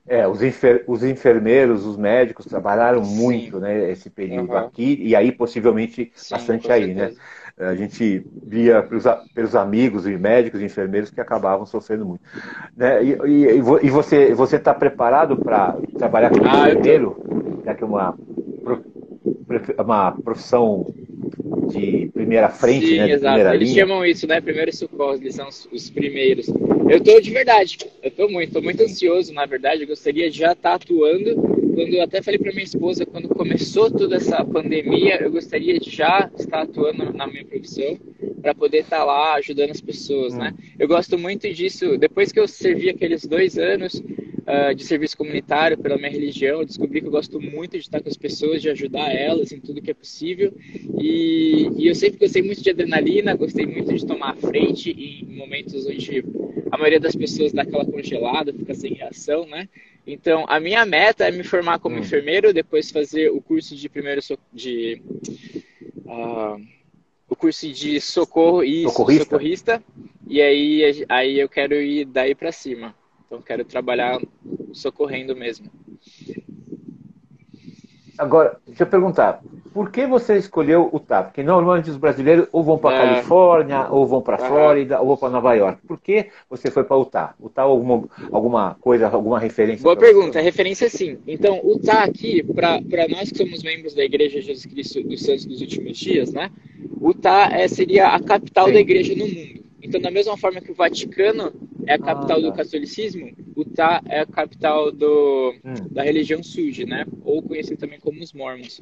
É, 0.07 0.27
os, 0.27 0.41
enfer 0.41 0.83
os 0.87 1.03
enfermeiros, 1.03 1.85
os 1.85 1.97
médicos 1.97 2.45
trabalharam 2.45 3.03
Sim. 3.03 3.15
muito, 3.15 3.59
né, 3.59 3.91
esse 3.91 4.09
período 4.09 4.51
uhum. 4.51 4.57
aqui 4.57 4.97
e 5.01 5.15
aí 5.15 5.31
possivelmente 5.31 6.11
Sim, 6.15 6.35
bastante 6.35 6.71
aí, 6.71 6.93
né? 6.93 7.11
A 7.59 7.73
gente 7.73 8.23
via 8.43 8.83
pelos, 8.83 9.03
pelos 9.33 9.55
amigos 9.55 10.05
e 10.05 10.15
médicos 10.15 10.61
e 10.61 10.65
enfermeiros 10.65 11.09
que 11.09 11.19
acabavam 11.19 11.65
sofrendo 11.65 12.05
muito. 12.05 12.21
Né? 12.75 13.03
E, 13.03 13.17
e, 13.25 13.57
e 13.57 13.89
você 13.89 14.31
você 14.35 14.57
está 14.57 14.75
preparado 14.75 15.35
para 15.37 15.75
trabalhar 15.97 16.29
como 16.29 16.45
ah, 16.45 16.69
enfermeiro? 16.69 17.17
Já 17.65 17.73
que 17.73 17.83
é 17.83 17.87
uma 17.87 18.15
uma 19.79 20.11
profissão 20.11 20.85
de 21.67 22.09
primeira 22.13 22.49
frente, 22.49 22.87
Sim, 22.87 22.97
né? 22.97 23.11
exato. 23.11 23.39
Eles 23.39 23.69
linha. 23.69 23.85
chamam 23.85 24.05
isso, 24.05 24.27
né? 24.27 24.41
Primeiros 24.41 24.77
socorros, 24.77 25.21
eles 25.21 25.35
são 25.35 25.47
os, 25.47 25.67
os, 25.71 25.89
primeiros. 25.89 26.47
Eu 26.89 27.01
tô 27.01 27.19
de 27.19 27.31
verdade, 27.31 27.77
eu 28.01 28.11
tô 28.11 28.27
muito, 28.27 28.53
tô 28.53 28.61
muito 28.61 28.83
ansioso, 28.83 29.33
na 29.33 29.45
verdade. 29.45 29.81
Eu 29.83 29.87
gostaria 29.87 30.29
de 30.29 30.37
já 30.37 30.53
estar 30.53 30.69
tá 30.69 30.75
atuando. 30.75 31.35
Quando 31.75 31.93
eu 31.93 32.01
até 32.01 32.21
falei 32.21 32.39
para 32.39 32.51
minha 32.51 32.63
esposa, 32.63 33.05
quando 33.05 33.29
começou 33.29 33.91
toda 33.91 34.15
essa 34.15 34.43
pandemia, 34.43 35.21
eu 35.21 35.29
gostaria 35.29 35.79
de 35.79 35.91
já 35.91 36.29
estar 36.37 36.61
atuando 36.63 37.13
na 37.13 37.27
minha 37.27 37.45
profissão 37.45 37.99
para 38.41 38.55
poder 38.55 38.79
estar 38.79 38.99
tá 38.99 39.03
lá 39.03 39.35
ajudando 39.35 39.71
as 39.71 39.81
pessoas, 39.81 40.33
hum. 40.33 40.39
né? 40.39 40.53
Eu 40.79 40.87
gosto 40.87 41.17
muito 41.17 41.51
disso. 41.53 41.97
Depois 41.97 42.31
que 42.31 42.39
eu 42.39 42.47
servi 42.47 42.89
aqueles 42.89 43.25
dois 43.25 43.57
anos, 43.57 44.01
uh, 44.47 44.73
de 44.73 44.85
serviço 44.85 45.17
comunitário 45.17 45.77
pela 45.77 45.97
minha 45.97 46.09
religião. 46.09 46.61
Eu 46.61 46.65
descobri 46.65 47.01
que 47.01 47.07
eu 47.07 47.11
gosto 47.11 47.39
muito 47.39 47.71
de 47.71 47.79
estar 47.79 48.01
com 48.01 48.09
as 48.09 48.17
pessoas, 48.17 48.61
de 48.61 48.69
ajudar 48.69 49.13
elas 49.13 49.51
em 49.51 49.59
tudo 49.59 49.81
que 49.81 49.91
é 49.91 49.93
possível. 49.93 50.53
E, 50.99 51.69
e 51.77 51.87
eu 51.87 51.93
sempre 51.93 52.19
gostei 52.19 52.41
muito 52.41 52.63
de 52.63 52.69
adrenalina, 52.69 53.35
gostei 53.35 53.65
muito 53.65 53.93
de 53.93 54.05
tomar 54.05 54.31
a 54.31 54.35
frente 54.35 54.91
em 54.91 55.25
momentos 55.35 55.85
onde 55.85 56.23
a 56.71 56.77
maioria 56.77 56.99
das 56.99 57.15
pessoas 57.15 57.51
dá 57.51 57.63
aquela 57.63 57.85
congelada, 57.85 58.53
fica 58.53 58.73
sem 58.73 58.93
reação, 58.93 59.45
né? 59.45 59.67
Então, 60.05 60.45
a 60.47 60.59
minha 60.59 60.85
meta 60.85 61.27
é 61.27 61.31
me 61.31 61.43
formar 61.43 61.79
como 61.79 61.95
hum. 61.95 61.99
enfermeiro, 61.99 62.53
depois 62.53 62.89
fazer 62.89 63.29
o 63.29 63.41
curso 63.41 63.75
de 63.75 63.89
primeiro 63.89 64.21
so 64.21 64.37
de 64.53 65.01
uh, 66.05 66.61
o 67.29 67.35
curso 67.35 67.71
de 67.71 67.99
socorro 67.99 68.63
e 68.63 68.83
socorrista. 68.83 69.23
socorrista. 69.25 69.83
E 70.29 70.41
aí, 70.41 71.05
aí 71.09 71.39
eu 71.39 71.49
quero 71.49 71.75
ir 71.75 72.05
daí 72.05 72.33
para 72.33 72.51
cima. 72.51 72.95
Então 73.27 73.41
quero 73.41 73.65
trabalhar 73.65 74.19
socorrendo 74.73 75.35
mesmo. 75.35 75.69
Agora, 78.17 78.57
deixa 78.65 78.81
eu 78.81 78.87
perguntar, 78.87 79.43
por 79.71 79.91
que 79.91 80.07
você 80.07 80.37
escolheu 80.37 80.89
o 80.91 80.99
TAP? 80.99 81.27
Porque 81.27 81.43
normalmente 81.43 81.91
os 81.91 81.97
brasileiros 81.97 82.47
ou 82.51 82.63
vão 82.63 82.79
para 82.79 82.95
é. 82.95 82.99
Califórnia, 82.99 83.87
ou 83.91 84.07
vão 84.07 84.23
para 84.23 84.39
Flórida, 84.39 84.99
ou 84.99 85.07
vão 85.09 85.17
para 85.17 85.29
Nova 85.29 85.53
York. 85.53 85.85
Por 85.85 85.99
que 85.99 86.29
você 86.49 86.71
foi 86.71 86.83
para 86.83 86.97
Utah? 86.97 87.35
Utah 87.39 87.61
alguma, 87.61 88.09
alguma 88.31 88.75
coisa, 88.81 89.07
alguma 89.07 89.39
referência? 89.39 89.83
Boa 89.83 89.95
pergunta, 89.95 90.39
você? 90.39 90.41
referência 90.41 90.89
sim. 90.89 91.19
Então, 91.27 91.61
Utah 91.63 92.05
aqui, 92.05 92.41
para 92.41 93.07
nós 93.07 93.29
que 93.29 93.37
somos 93.37 93.61
membros 93.61 93.93
da 93.93 94.03
Igreja 94.03 94.41
Jesus 94.41 94.65
Cristo 94.65 95.03
dos 95.03 95.21
Santos 95.21 95.45
dos 95.45 95.61
Últimos 95.61 95.95
Dias, 95.95 96.33
né? 96.33 96.49
Utah 96.99 97.49
é, 97.51 97.67
seria 97.67 98.07
a 98.07 98.19
capital 98.19 98.65
sim. 98.65 98.73
da 98.73 98.79
igreja 98.79 99.13
no 99.13 99.27
mundo. 99.27 99.66
Então, 99.81 100.01
da 100.01 100.11
mesma 100.11 100.35
forma 100.37 100.59
que 100.59 100.71
o 100.71 100.75
Vaticano 100.75 101.53
é 101.85 101.93
a 101.93 101.99
capital 101.99 102.37
ah, 102.39 102.41
tá. 102.41 102.49
do 102.49 102.53
catolicismo, 102.53 103.31
Utah 103.55 104.01
é 104.07 104.19
a 104.19 104.25
capital 104.25 104.91
do, 104.91 105.53
hum. 105.63 105.73
da 105.89 106.03
religião 106.03 106.43
Suji, 106.43 106.85
né? 106.85 107.05
Ou 107.23 107.41
conhecido 107.41 107.77
também 107.77 107.99
como 107.99 108.21
os 108.21 108.33
Mormons. 108.33 108.81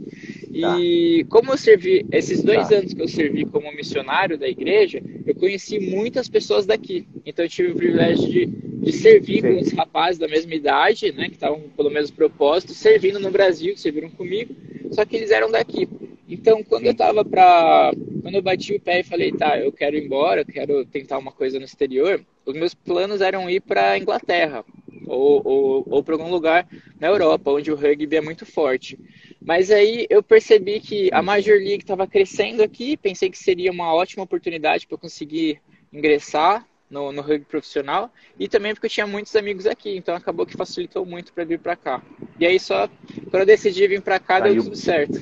E 0.52 1.24
tá. 1.24 1.30
como 1.30 1.52
eu 1.52 1.58
servi, 1.58 2.06
esses 2.12 2.42
dois 2.42 2.68
tá. 2.68 2.76
anos 2.76 2.94
que 2.94 3.02
eu 3.02 3.08
servi 3.08 3.46
como 3.46 3.74
missionário 3.74 4.38
da 4.38 4.48
igreja, 4.48 5.02
eu 5.26 5.36
conheci 5.36 5.80
muitas 5.80 6.28
pessoas 6.28 6.66
daqui. 6.66 7.08
Então 7.26 7.46
eu 7.46 7.50
tive 7.50 7.72
o 7.72 7.76
privilégio 7.76 8.30
de, 8.30 8.46
de 8.46 8.92
servir 8.92 9.42
Sim. 9.42 9.54
com 9.54 9.62
os 9.62 9.72
rapazes 9.72 10.18
da 10.18 10.28
mesma 10.28 10.56
idade, 10.56 11.12
né? 11.12 11.28
Que 11.28 11.36
estavam 11.36 11.62
pelo 11.76 11.92
mesmo 11.92 12.16
propósito, 12.16 12.74
servindo 12.74 13.20
no 13.20 13.32
Brasil, 13.32 13.74
que 13.74 13.80
serviram 13.80 14.10
comigo, 14.10 14.56
só 14.92 15.06
que 15.06 15.16
eles 15.16 15.32
eram 15.32 15.52
daqui. 15.52 15.88
Então, 16.28 16.64
quando 16.64 16.86
eu 16.88 16.96
tava 16.96 17.24
pra. 17.24 17.92
Quando 18.26 18.34
eu 18.38 18.42
bati 18.42 18.74
o 18.74 18.82
pé 18.82 19.02
e 19.02 19.04
falei, 19.04 19.32
tá, 19.32 19.60
eu 19.60 19.72
quero 19.72 19.96
ir 19.96 20.04
embora, 20.04 20.42
eu 20.42 20.46
quero 20.48 20.84
tentar 20.84 21.20
uma 21.20 21.32
coisa 21.32 21.60
no 21.60 21.66
exterior, 21.66 22.26
os 22.44 22.56
meus 22.56 22.74
planos 22.74 23.22
eram 23.22 23.48
ir 23.48 23.62
para 23.62 24.00
Inglaterra. 24.00 24.66
ou, 25.06 25.44
ou, 25.46 25.88
ou 25.88 26.04
para 26.04 26.16
algum 26.16 26.32
lugar 26.32 26.68
na 27.00 27.06
Europa, 27.06 27.52
onde 27.52 27.72
o 27.72 27.76
rugby 27.76 28.16
é 28.16 28.22
muito 28.22 28.44
forte. 28.44 28.98
Mas 29.40 29.70
aí 29.70 30.08
eu 30.10 30.24
percebi 30.24 30.80
que 30.80 31.08
a 31.14 31.22
Major 31.22 31.56
League 31.56 31.84
estava 31.84 32.08
crescendo 32.08 32.64
aqui, 32.64 32.98
pensei 32.98 33.30
que 33.30 33.38
seria 33.38 33.72
uma 33.72 33.94
ótima 33.94 34.24
oportunidade 34.24 34.88
para 34.88 34.96
eu 34.96 35.00
conseguir 35.00 35.62
ingressar 35.94 36.68
no, 36.90 37.12
no 37.12 37.22
rugby 37.22 37.46
profissional 37.46 38.12
e 38.40 38.48
também 38.48 38.74
porque 38.74 38.88
eu 38.88 38.90
tinha 38.90 39.06
muitos 39.06 39.36
amigos 39.36 39.68
aqui, 39.68 39.96
então 39.96 40.16
acabou 40.16 40.48
que 40.48 40.58
facilitou 40.58 41.06
muito 41.06 41.32
para 41.32 41.46
vir 41.46 41.60
para 41.60 41.76
cá. 41.76 42.02
E 42.40 42.46
aí 42.48 42.60
só 42.60 42.90
quando 43.30 43.42
eu 43.42 43.46
decidi 43.46 43.88
vir 43.88 44.02
para 44.02 44.20
cá 44.20 44.40
deu 44.40 44.56
tudo 44.64 44.76
certo. 44.76 45.20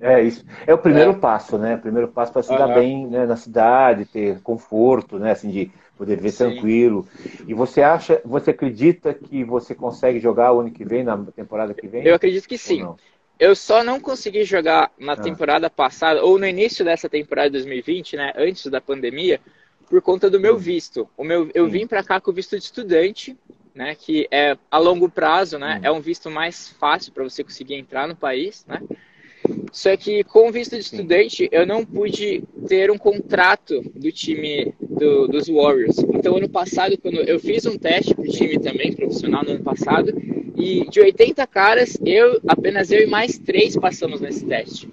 É 0.00 0.22
isso. 0.22 0.44
É 0.66 0.74
o 0.74 0.78
primeiro 0.78 1.12
é. 1.12 1.14
passo, 1.14 1.56
né? 1.56 1.76
O 1.76 1.80
primeiro 1.80 2.08
passo 2.08 2.32
para 2.32 2.42
se 2.42 2.52
uhum. 2.52 2.58
dar 2.58 2.68
bem 2.68 3.06
né, 3.06 3.24
na 3.24 3.36
cidade, 3.36 4.04
ter 4.04 4.40
conforto, 4.42 5.18
né? 5.18 5.32
Assim, 5.32 5.50
de 5.50 5.70
poder 5.96 6.20
ver 6.20 6.30
Sim. 6.30 6.50
tranquilo. 6.50 7.06
E 7.46 7.54
você 7.54 7.82
acha, 7.82 8.20
você 8.24 8.50
acredita 8.50 9.14
que 9.14 9.42
você 9.42 9.74
consegue 9.74 10.20
jogar 10.20 10.52
o 10.52 10.60
ano 10.60 10.70
que 10.70 10.84
vem, 10.84 11.02
na 11.02 11.16
temporada 11.34 11.72
que 11.72 11.86
vem? 11.86 12.04
Eu 12.04 12.14
acredito 12.14 12.46
que 12.46 12.58
sim. 12.58 12.86
Eu 13.38 13.54
só 13.54 13.84
não 13.84 14.00
consegui 14.00 14.44
jogar 14.44 14.90
na 14.98 15.12
ah. 15.12 15.16
temporada 15.16 15.68
passada, 15.68 16.22
ou 16.22 16.38
no 16.38 16.46
início 16.46 16.84
dessa 16.84 17.08
temporada 17.08 17.48
de 17.48 17.54
2020, 17.54 18.16
né? 18.16 18.32
Antes 18.36 18.66
da 18.66 18.80
pandemia, 18.80 19.40
por 19.88 20.00
conta 20.02 20.28
do 20.28 20.40
meu 20.40 20.54
hum. 20.54 20.58
visto. 20.58 21.08
O 21.16 21.24
meu, 21.24 21.50
eu 21.54 21.68
vim 21.68 21.86
para 21.86 22.02
cá 22.02 22.20
com 22.20 22.30
o 22.30 22.34
visto 22.34 22.56
de 22.56 22.64
estudante, 22.64 23.36
né? 23.74 23.94
Que 23.94 24.26
é 24.30 24.56
a 24.70 24.78
longo 24.78 25.08
prazo, 25.08 25.58
né? 25.58 25.78
Hum. 25.80 25.86
É 25.86 25.90
um 25.90 26.00
visto 26.00 26.30
mais 26.30 26.68
fácil 26.68 27.12
para 27.12 27.24
você 27.24 27.42
conseguir 27.42 27.74
entrar 27.74 28.06
no 28.06 28.16
país, 28.16 28.64
né? 28.66 28.82
Só 29.72 29.96
que 29.96 30.24
com 30.24 30.50
visto 30.50 30.74
de 30.74 30.80
estudante, 30.80 31.48
eu 31.52 31.66
não 31.66 31.84
pude 31.84 32.42
ter 32.66 32.90
um 32.90 32.96
contrato 32.96 33.82
do 33.94 34.10
time 34.10 34.72
do, 34.80 35.28
dos 35.28 35.48
Warriors. 35.48 35.98
Então, 36.14 36.36
ano 36.36 36.48
passado, 36.48 36.96
quando 36.96 37.16
eu 37.20 37.38
fiz 37.38 37.66
um 37.66 37.76
teste 37.76 38.14
para 38.14 38.24
o 38.24 38.28
time 38.28 38.58
também, 38.58 38.92
profissional, 38.92 39.44
no 39.44 39.50
ano 39.50 39.62
passado, 39.62 40.12
e 40.56 40.88
de 40.88 41.00
80 41.00 41.46
caras, 41.46 41.98
eu 42.04 42.40
apenas 42.48 42.90
eu 42.90 43.02
e 43.02 43.06
mais 43.06 43.38
três 43.38 43.76
passamos 43.76 44.20
nesse 44.20 44.46
teste. 44.46 44.88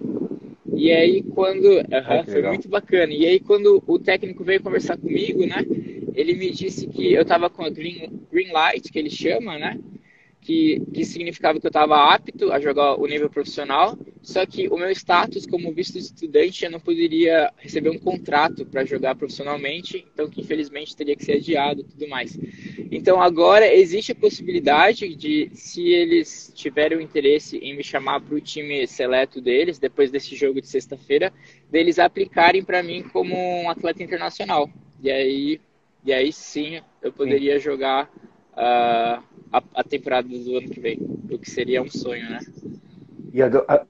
E 0.75 0.91
aí, 0.91 1.23
quando. 1.23 1.65
Uh 1.65 1.83
-huh, 1.83 2.25
foi 2.25 2.41
muito 2.41 2.67
bacana. 2.67 3.13
E 3.13 3.25
aí, 3.25 3.39
quando 3.39 3.81
o 3.87 3.97
técnico 3.99 4.43
veio 4.43 4.61
conversar 4.61 4.97
comigo, 4.97 5.45
né? 5.45 5.65
Ele 6.13 6.33
me 6.33 6.51
disse 6.51 6.87
que 6.87 7.13
eu 7.13 7.23
tava 7.23 7.49
com 7.49 7.63
a 7.63 7.69
green, 7.69 8.11
green 8.31 8.51
light, 8.51 8.91
que 8.91 8.99
ele 8.99 9.09
chama, 9.09 9.57
né? 9.57 9.79
Que, 10.43 10.81
que 10.93 11.05
significava 11.05 11.59
que 11.59 11.65
eu 11.65 11.69
estava 11.69 12.13
apto 12.13 12.51
a 12.51 12.59
jogar 12.59 12.99
o 12.99 13.07
nível 13.07 13.29
profissional, 13.29 13.97
só 14.21 14.45
que 14.45 14.67
o 14.67 14.77
meu 14.77 14.91
status 14.91 15.45
como 15.45 15.73
visto 15.73 15.93
de 15.93 15.99
estudante 15.99 16.65
eu 16.65 16.71
não 16.71 16.79
poderia 16.79 17.51
receber 17.57 17.89
um 17.89 17.97
contrato 17.97 18.65
para 18.65 18.85
jogar 18.85 19.15
profissionalmente, 19.15 20.05
então 20.13 20.29
que 20.29 20.41
infelizmente 20.41 20.95
teria 20.95 21.15
que 21.15 21.23
ser 21.23 21.33
adiado 21.33 21.81
e 21.81 21.83
tudo 21.83 22.07
mais. 22.07 22.37
Então 22.91 23.21
agora 23.21 23.73
existe 23.73 24.11
a 24.11 24.15
possibilidade 24.15 25.15
de, 25.15 25.49
se 25.53 25.87
eles 25.87 26.51
tiverem 26.53 26.97
o 26.97 27.01
interesse 27.01 27.57
em 27.57 27.75
me 27.75 27.83
chamar 27.83 28.21
para 28.21 28.35
o 28.35 28.41
time 28.41 28.85
seleto 28.85 29.41
deles, 29.41 29.79
depois 29.79 30.11
desse 30.11 30.35
jogo 30.35 30.61
de 30.61 30.67
sexta-feira, 30.67 31.33
deles 31.71 31.99
aplicarem 31.99 32.63
para 32.63 32.83
mim 32.83 33.03
como 33.03 33.35
um 33.35 33.69
atleta 33.69 34.03
internacional. 34.03 34.69
E 35.01 35.09
aí, 35.09 35.61
e 36.05 36.13
aí 36.13 36.31
sim 36.31 36.81
eu 37.01 37.11
poderia 37.11 37.59
jogar 37.59 38.09
uh, 38.53 39.23
temporada 39.97 40.27
do 40.27 40.57
ano 40.57 40.69
que 40.69 40.79
vem, 40.79 40.97
o 41.29 41.37
que 41.37 41.49
seria 41.49 41.81
um 41.81 41.89
sonho, 41.89 42.29
né? 42.29 42.39
E, 43.31 43.41
a, 43.41 43.47
a, 43.67 43.85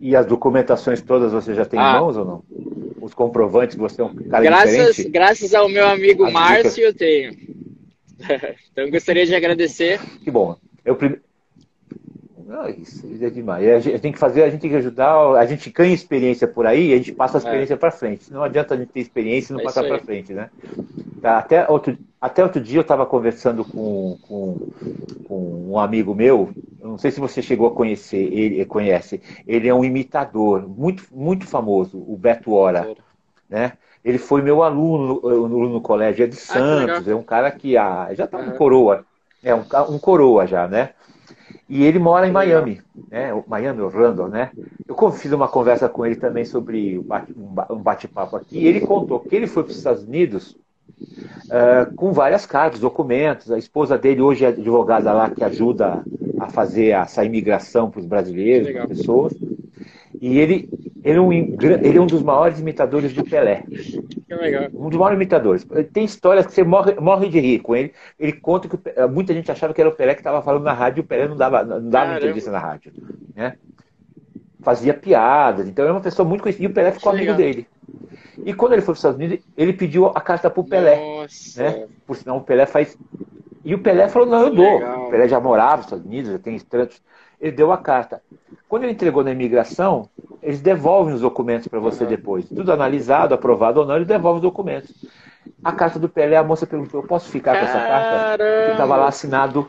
e 0.00 0.14
as 0.14 0.26
documentações 0.26 1.00
todas 1.02 1.32
você 1.32 1.54
já 1.54 1.64
tem 1.64 1.78
ah. 1.78 1.96
em 1.96 2.00
mãos 2.00 2.16
ou 2.16 2.24
não? 2.24 2.44
Os 3.00 3.14
comprovantes 3.14 3.74
que 3.74 3.80
você 3.80 4.00
é 4.00 4.04
um 4.04 4.14
cara 4.14 4.44
graças, 4.44 4.70
diferente? 4.70 5.10
Graças 5.10 5.54
ao 5.54 5.68
meu 5.68 5.86
amigo 5.86 6.24
as 6.24 6.32
Márcio, 6.32 6.70
dicas... 6.70 6.78
eu 6.78 6.94
tenho. 6.94 7.32
então, 8.70 8.90
gostaria 8.90 9.26
de 9.26 9.34
agradecer. 9.34 10.00
Que 10.22 10.30
bom. 10.30 10.56
Eu 10.84 10.94
primeiro 10.96 11.22
não, 12.50 12.68
isso, 12.68 13.06
é 13.20 13.30
demais. 13.30 13.64
A 13.64 13.78
gente 13.78 14.00
tem 14.00 14.10
que 14.10 14.18
fazer, 14.18 14.42
a 14.42 14.50
gente 14.50 14.60
tem 14.60 14.70
que 14.70 14.76
ajudar, 14.76 15.36
a 15.36 15.46
gente 15.46 15.70
ganha 15.70 15.94
experiência 15.94 16.48
por 16.48 16.66
aí, 16.66 16.92
a 16.92 16.96
gente 16.96 17.12
passa 17.12 17.38
a 17.38 17.38
é. 17.38 17.42
experiência 17.44 17.74
é. 17.74 17.76
para 17.76 17.92
frente. 17.92 18.32
Não 18.32 18.42
adianta 18.42 18.74
a 18.74 18.76
gente 18.76 18.88
ter 18.88 18.98
experiência 18.98 19.52
e 19.52 19.54
não 19.54 19.60
é 19.60 19.64
passar 19.64 19.84
para 19.84 20.00
frente, 20.00 20.32
né? 20.32 20.50
Tá, 21.22 21.38
até, 21.38 21.68
outro, 21.68 21.96
até 22.20 22.42
outro 22.42 22.60
dia 22.60 22.78
eu 22.78 22.82
estava 22.82 23.06
conversando 23.06 23.64
com, 23.64 24.18
com, 24.28 24.68
com, 25.24 25.70
um 25.70 25.78
amigo 25.78 26.14
meu, 26.14 26.50
não 26.80 26.98
sei 26.98 27.10
se 27.10 27.18
você 27.18 27.40
chegou 27.40 27.68
a 27.68 27.74
conhecer, 27.74 28.30
ele 28.32 28.64
conhece, 28.66 29.22
ele 29.46 29.68
é 29.68 29.74
um 29.74 29.84
imitador 29.84 30.68
muito, 30.68 31.04
muito 31.10 31.46
famoso, 31.46 31.96
o 31.96 32.16
Beto 32.16 32.52
Ora, 32.52 32.94
né? 33.48 33.72
Ele 34.04 34.18
foi 34.18 34.42
meu 34.42 34.62
aluno 34.62 35.20
no, 35.22 35.68
no 35.68 35.80
colégio, 35.80 36.24
é 36.24 36.26
de 36.26 36.36
ah, 36.36 36.40
Santos, 36.40 37.08
é 37.08 37.14
um 37.14 37.22
cara 37.22 37.50
que 37.50 37.76
ah, 37.76 38.08
já 38.12 38.24
está 38.24 38.38
um 38.38 38.50
coroa, 38.52 39.04
é 39.42 39.54
um, 39.54 39.64
um 39.88 39.98
coroa 39.98 40.46
já, 40.46 40.66
né? 40.66 40.90
E 41.68 41.84
ele 41.84 41.98
mora 41.98 42.26
em 42.26 42.32
Miami, 42.32 42.82
né? 43.10 43.30
Miami, 43.46 43.80
Orlando, 43.80 44.26
né? 44.26 44.50
Eu 44.86 45.12
fiz 45.12 45.32
uma 45.32 45.46
conversa 45.46 45.88
com 45.88 46.04
ele 46.04 46.16
também 46.16 46.44
sobre 46.44 46.98
um 46.98 47.78
bate-papo 47.78 48.36
aqui. 48.36 48.58
E 48.58 48.66
ele 48.66 48.80
contou 48.80 49.20
que 49.20 49.34
ele 49.34 49.46
foi 49.46 49.62
para 49.62 49.70
os 49.70 49.76
Estados 49.76 50.02
Unidos 50.02 50.56
uh, 50.90 51.94
com 51.94 52.12
várias 52.12 52.46
cartas, 52.46 52.80
documentos. 52.80 53.50
A 53.50 53.58
esposa 53.58 53.98
dele 53.98 54.20
hoje 54.20 54.44
é 54.44 54.48
advogada 54.48 55.12
lá 55.12 55.30
que 55.30 55.44
ajuda 55.44 56.02
a 56.38 56.48
fazer 56.48 56.88
essa 56.88 57.24
imigração 57.24 57.90
para 57.90 58.00
os 58.00 58.06
brasileiros, 58.06 58.70
para 58.70 58.88
pessoas. 58.88 59.34
E 60.20 60.38
ele, 60.38 60.68
ele, 61.02 61.18
é 61.18 61.20
um, 61.20 61.32
ele 61.32 61.98
é 61.98 62.00
um 62.00 62.06
dos 62.06 62.22
maiores 62.22 62.60
imitadores 62.60 63.12
do 63.12 63.24
Pelé. 63.24 63.64
Que 63.68 64.34
legal. 64.34 64.68
Um 64.74 64.88
dos 64.88 64.98
maiores 64.98 65.16
imitadores. 65.16 65.66
Tem 65.92 66.04
histórias 66.04 66.46
que 66.46 66.52
você 66.52 66.62
morre, 66.62 66.94
morre 67.00 67.28
de 67.28 67.40
rir 67.40 67.60
com 67.60 67.74
ele. 67.74 67.92
Ele 68.18 68.32
conta 68.32 68.68
que 68.68 68.78
muita 69.10 69.32
gente 69.32 69.50
achava 69.50 69.72
que 69.72 69.80
era 69.80 69.88
o 69.88 69.94
Pelé 69.94 70.14
que 70.14 70.20
estava 70.20 70.42
falando 70.42 70.64
na 70.64 70.72
rádio 70.72 71.00
e 71.00 71.04
o 71.04 71.06
Pelé 71.06 71.26
não 71.26 71.36
dava, 71.36 71.64
não 71.64 71.88
dava 71.88 72.16
entrevista 72.16 72.50
na 72.50 72.58
rádio. 72.58 72.92
Né? 73.34 73.54
Fazia 74.62 74.94
piadas. 74.94 75.68
Então 75.68 75.86
é 75.86 75.90
uma 75.90 76.00
pessoa 76.00 76.28
muito 76.28 76.42
conhecida. 76.42 76.64
E 76.64 76.68
o 76.68 76.74
Pelé 76.74 76.92
ficou 76.92 77.12
que 77.12 77.18
amigo 77.18 77.34
dele. 77.34 77.66
E 78.44 78.54
quando 78.54 78.72
ele 78.72 78.82
foi 78.82 78.86
para 78.86 78.92
os 78.92 78.98
Estados 78.98 79.18
Unidos, 79.18 79.44
ele 79.56 79.72
pediu 79.72 80.06
a 80.06 80.20
carta 80.20 80.50
para 80.50 80.60
o 80.60 80.64
Pelé. 80.64 80.96
Nossa. 80.96 81.62
Né? 81.62 81.86
Por 82.06 82.16
sinal, 82.16 82.38
o 82.38 82.42
Pelé 82.42 82.66
faz. 82.66 82.96
E 83.64 83.74
o 83.74 83.78
Pelé 83.78 84.08
falou: 84.08 84.28
não, 84.28 84.42
eu 84.42 84.54
dou. 84.54 84.78
Legal. 84.78 85.06
O 85.06 85.10
Pelé 85.10 85.28
já 85.28 85.40
morava 85.40 85.76
nos 85.76 85.86
Estados 85.86 86.06
Unidos, 86.06 86.32
já 86.32 86.38
tem 86.38 86.58
tantos 86.58 87.02
ele 87.40 87.52
deu 87.52 87.72
a 87.72 87.78
carta. 87.78 88.22
Quando 88.68 88.84
ele 88.84 88.92
entregou 88.92 89.24
na 89.24 89.32
imigração, 89.32 90.08
eles 90.42 90.60
devolvem 90.60 91.14
os 91.14 91.22
documentos 91.22 91.66
para 91.66 91.80
você 91.80 92.04
uhum. 92.04 92.10
depois. 92.10 92.48
Tudo 92.48 92.70
analisado, 92.70 93.34
aprovado 93.34 93.80
ou 93.80 93.86
não, 93.86 93.96
eles 93.96 94.06
devolvem 94.06 94.36
os 94.36 94.42
documentos. 94.42 94.94
A 95.64 95.72
carta 95.72 95.98
do 95.98 96.08
Pelé, 96.08 96.36
a 96.36 96.44
moça 96.44 96.66
perguntou: 96.66 97.00
eu 97.00 97.06
posso 97.06 97.30
ficar 97.30 97.58
com 97.58 97.64
essa 97.64 97.78
carta? 97.78 98.44
Que 98.66 98.72
estava 98.72 98.96
lá 98.96 99.08
assinado, 99.08 99.68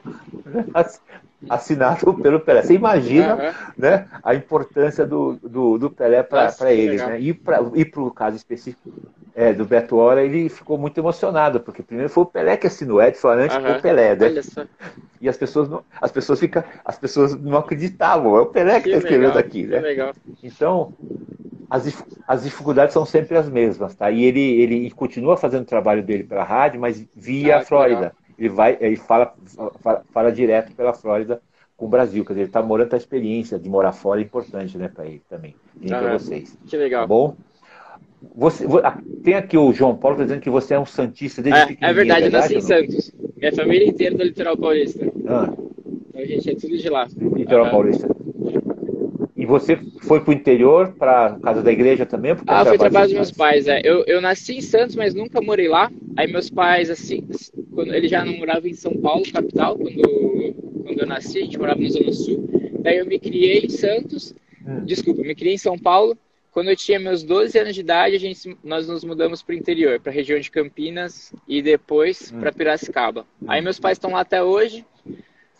assinado 1.49 2.13
pelo 2.21 2.39
Pelé. 2.39 2.63
Você 2.63 2.73
imagina 2.73 3.35
uhum. 3.35 3.51
né, 3.77 4.07
a 4.23 4.35
importância 4.35 5.05
do, 5.05 5.37
do, 5.41 5.77
do 5.77 5.89
Pelé 5.89 6.23
para 6.23 6.71
eles. 6.71 7.01
Né? 7.01 7.19
E 7.19 7.33
para 7.33 7.61
o 8.01 8.11
caso 8.11 8.35
específico 8.35 8.91
é, 9.35 9.53
do 9.53 9.65
Beto 9.65 9.95
Hora, 9.97 10.23
ele 10.23 10.49
ficou 10.49 10.77
muito 10.77 10.99
emocionado, 10.99 11.59
porque 11.59 11.81
primeiro 11.81 12.11
foi 12.11 12.23
o 12.23 12.27
Pelé 12.27 12.57
que 12.57 12.67
assinou, 12.67 13.01
Edson 13.01 13.29
antes 13.29 13.55
uhum. 13.55 13.63
foi 13.63 13.71
o 13.77 13.81
Pelé, 13.81 14.15
né? 14.15 14.41
E 15.21 15.29
as 15.29 15.37
pessoas 15.37 15.69
não, 15.69 15.83
as 16.01 16.11
pessoas 16.11 16.39
ficam, 16.39 16.63
as 16.83 16.97
pessoas 16.97 17.35
não 17.35 17.57
acreditavam, 17.57 18.35
é 18.35 18.41
o 18.41 18.47
Pelé 18.47 18.81
que 18.81 18.89
está 18.89 18.97
escrevendo 18.99 19.37
aqui, 19.37 19.65
né? 19.65 19.81
Então, 20.43 20.93
as, 21.69 22.03
as 22.27 22.43
dificuldades 22.43 22.93
são 22.93 23.05
sempre 23.05 23.37
as 23.37 23.47
mesmas, 23.47 23.95
tá? 23.95 24.11
E 24.11 24.25
ele, 24.25 24.61
ele 24.61 24.91
continua 24.91 25.37
fazendo 25.37 25.61
o 25.61 25.67
trabalho 25.67 26.03
dele 26.03 26.23
pela 26.23 26.43
rádio, 26.43 26.81
mas 26.81 27.05
via 27.15 27.57
ah, 27.57 27.59
a 27.59 27.65
Flórida. 27.65 28.13
Ele 28.41 28.49
vai, 28.49 28.75
ele 28.81 28.95
fala, 28.95 29.35
fala, 29.79 30.03
fala 30.11 30.31
direto 30.31 30.73
pela 30.73 30.95
Flórida 30.95 31.39
com 31.77 31.85
o 31.85 31.89
Brasil, 31.89 32.25
quer 32.25 32.33
dizer, 32.33 32.41
ele 32.41 32.49
está 32.49 32.59
morando 32.59 32.91
a 32.91 32.97
experiência 32.97 33.59
de 33.59 33.69
morar 33.69 33.91
fora 33.91 34.19
é 34.19 34.23
importante, 34.23 34.79
né, 34.79 34.87
para 34.87 35.05
ele 35.05 35.21
também, 35.29 35.55
e 35.79 35.87
para 35.87 36.17
vocês. 36.17 36.57
Que 36.65 36.75
legal. 36.75 37.03
Tá 37.03 37.07
bom? 37.07 37.35
Você, 38.35 38.65
ah, 38.83 38.99
tem 39.23 39.35
aqui 39.35 39.55
o 39.57 39.71
João 39.71 39.95
Paulo 39.95 40.17
tá 40.17 40.23
dizendo 40.23 40.41
que 40.41 40.49
você 40.49 40.73
é 40.73 40.79
um 40.79 40.85
Santista 40.87 41.41
desde 41.41 41.59
é, 41.59 41.65
pequenininho. 41.67 41.91
É 41.91 41.93
verdade, 41.93 42.25
é 42.25 42.29
verdade, 42.29 42.53
eu 42.53 42.59
nasci 42.59 42.73
em 42.73 42.87
Santos. 42.87 43.11
Minha 43.37 43.53
família 43.53 43.87
inteira 43.87 44.15
do 44.15 44.23
litoral 44.23 44.57
paulista. 44.57 45.05
Ah. 45.27 45.53
Então 46.09 46.21
a 46.21 46.25
gente 46.25 46.49
é 46.49 46.55
tudo 46.55 46.77
de 46.77 46.89
lá. 46.89 47.07
Litoral 47.15 47.65
ah. 47.65 47.69
paulista. 47.69 48.07
E 49.41 49.45
você 49.47 49.75
foi 50.03 50.19
para 50.19 50.29
o 50.29 50.33
interior, 50.35 50.93
para 50.93 51.39
casa 51.41 51.63
da 51.63 51.71
igreja 51.71 52.05
também? 52.05 52.35
Ah, 52.45 52.63
foi 52.63 52.77
trabalho 52.77 53.07
dos 53.07 53.15
meus 53.15 53.31
pais. 53.31 53.67
É. 53.67 53.81
Eu, 53.83 54.03
eu 54.05 54.21
nasci 54.21 54.57
em 54.57 54.61
Santos, 54.61 54.95
mas 54.95 55.15
nunca 55.15 55.41
morei 55.41 55.67
lá. 55.67 55.91
Aí 56.15 56.31
meus 56.31 56.47
pais, 56.47 56.91
assim, 56.91 57.27
quando 57.73 57.91
ele 57.91 58.07
já 58.07 58.23
não 58.23 58.37
morava 58.37 58.69
em 58.69 58.75
São 58.75 58.93
Paulo, 58.93 59.23
capital, 59.33 59.75
quando, 59.79 60.53
quando 60.85 60.99
eu 60.99 61.07
nasci, 61.07 61.39
a 61.39 61.41
gente 61.41 61.57
morava 61.57 61.81
na 61.81 61.89
Zona 61.89 62.11
Sul. 62.13 62.47
Daí 62.81 62.99
eu 62.99 63.05
me 63.07 63.17
criei 63.17 63.65
em 63.65 63.69
Santos, 63.69 64.35
hum. 64.63 64.85
desculpa, 64.85 65.23
me 65.23 65.33
criei 65.33 65.55
em 65.55 65.57
São 65.57 65.75
Paulo. 65.75 66.15
Quando 66.51 66.69
eu 66.69 66.75
tinha 66.75 66.99
meus 66.99 67.23
12 67.23 67.57
anos 67.57 67.73
de 67.73 67.81
idade, 67.81 68.15
a 68.15 68.19
gente, 68.19 68.55
nós 68.63 68.87
nos 68.87 69.03
mudamos 69.03 69.41
para 69.41 69.55
o 69.55 69.57
interior, 69.57 69.99
para 69.99 70.11
a 70.11 70.13
região 70.13 70.39
de 70.39 70.51
Campinas 70.51 71.33
e 71.47 71.63
depois 71.63 72.31
hum. 72.31 72.41
para 72.41 72.51
Piracicaba. 72.51 73.25
Hum. 73.41 73.47
Aí 73.47 73.59
meus 73.59 73.79
pais 73.79 73.95
estão 73.95 74.11
lá 74.11 74.19
até 74.19 74.43
hoje. 74.43 74.85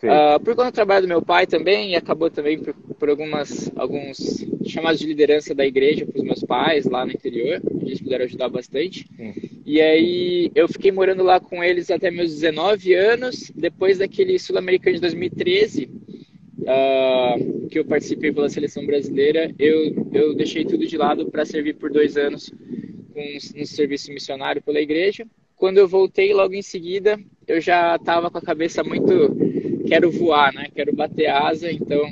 Uh, 0.02 0.40
por 0.40 0.56
conta 0.56 0.72
do 0.72 0.74
trabalho 0.74 1.02
do 1.02 1.08
meu 1.08 1.22
pai 1.22 1.46
também, 1.46 1.92
e 1.92 1.94
acabou 1.94 2.28
também 2.28 2.58
por, 2.58 2.74
por 2.74 3.08
algumas, 3.08 3.70
alguns 3.76 4.44
chamados 4.66 4.98
de 4.98 5.06
liderança 5.06 5.54
da 5.54 5.64
igreja 5.64 6.04
para 6.04 6.18
os 6.18 6.24
meus 6.24 6.42
pais 6.42 6.86
lá 6.86 7.06
no 7.06 7.12
interior, 7.12 7.62
eles 7.80 8.00
puderam 8.00 8.24
ajudar 8.24 8.48
bastante. 8.48 9.06
Sim. 9.16 9.32
E 9.64 9.80
aí 9.80 10.50
eu 10.56 10.66
fiquei 10.66 10.90
morando 10.90 11.22
lá 11.22 11.38
com 11.38 11.62
eles 11.62 11.88
até 11.88 12.10
meus 12.10 12.30
19 12.30 12.94
anos. 12.94 13.52
Depois 13.54 13.98
daquele 13.98 14.38
Sul-Americano 14.38 14.96
de 14.96 15.00
2013, 15.02 15.84
uh, 15.84 15.90
ah, 16.66 17.36
que 17.70 17.78
eu 17.78 17.84
participei 17.84 18.32
pela 18.32 18.48
seleção 18.48 18.84
brasileira, 18.84 19.54
eu, 19.56 20.08
eu 20.12 20.34
deixei 20.34 20.64
tudo 20.64 20.84
de 20.84 20.96
lado 20.96 21.30
para 21.30 21.44
servir 21.44 21.74
por 21.74 21.92
dois 21.92 22.16
anos 22.16 22.52
com 23.14 23.60
um 23.60 23.64
serviço 23.64 24.12
missionário 24.12 24.60
pela 24.60 24.80
igreja. 24.80 25.24
Quando 25.54 25.78
eu 25.78 25.86
voltei, 25.86 26.34
logo 26.34 26.54
em 26.54 26.62
seguida, 26.62 27.20
eu 27.46 27.60
já 27.60 27.94
estava 27.94 28.30
com 28.30 28.38
a 28.38 28.42
cabeça 28.42 28.82
muito 28.82 29.41
quero 29.86 30.10
voar, 30.10 30.52
né? 30.52 30.68
Quero 30.74 30.94
bater 30.94 31.28
asa, 31.28 31.70
então 31.70 32.02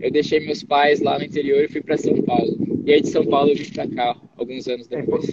eu 0.00 0.10
deixei 0.10 0.40
meus 0.40 0.62
pais 0.62 1.00
lá 1.00 1.18
no 1.18 1.24
interior 1.24 1.64
e 1.64 1.68
fui 1.68 1.80
para 1.80 1.96
São 1.96 2.14
Paulo. 2.22 2.56
E 2.84 2.92
aí 2.92 3.00
de 3.00 3.08
São 3.08 3.24
Paulo 3.24 3.50
eu 3.50 3.56
vim 3.56 3.70
para 3.72 3.88
cá 3.88 4.16
alguns 4.36 4.68
anos 4.68 4.86
depois. 4.86 5.26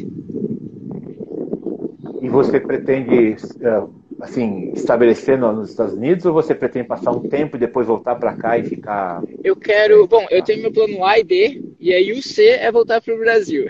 E 2.22 2.30
você 2.30 2.60
pretende 2.60 3.36
eh, 3.62 3.84
assim 4.22 4.72
estabelecer 4.74 5.38
nos 5.38 5.70
Estados 5.72 5.94
Unidos 5.94 6.26
ou 6.26 6.34
você 6.34 6.54
pretende 6.54 6.88
passar 6.88 7.12
um 7.12 7.22
tempo 7.22 7.58
e 7.58 7.60
depois 7.60 7.88
voltar 7.88 8.16
para 8.16 8.34
cá 8.36 8.58
e 8.58 8.64
ficar? 8.64 9.24
Eu 9.44 9.56
quero, 9.56 10.08
bom, 10.08 10.26
eu 10.30 10.44
tenho 10.44 10.62
meu 10.62 10.72
plano 10.72 11.04
A 11.04 11.18
e 11.20 11.24
B 11.24 11.62
e 11.80 11.92
aí 11.94 12.12
o 12.12 12.22
C 12.22 12.46
é 12.46 12.72
voltar 12.72 13.02
para 13.02 13.14
o 13.14 13.20
Brasil. 13.20 13.66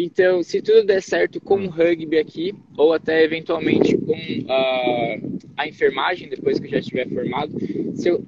Então, 0.00 0.44
se 0.44 0.62
tudo 0.62 0.84
der 0.84 1.02
certo 1.02 1.40
com 1.40 1.56
o 1.56 1.68
rugby 1.68 2.18
aqui, 2.18 2.54
ou 2.76 2.92
até 2.92 3.24
eventualmente 3.24 3.96
com 3.98 4.14
a, 4.48 5.16
a 5.56 5.68
enfermagem, 5.68 6.28
depois 6.28 6.60
que 6.60 6.66
eu 6.66 6.70
já 6.70 6.78
estiver 6.78 7.08
formado, 7.08 7.52
se 7.96 8.08
eu, 8.08 8.24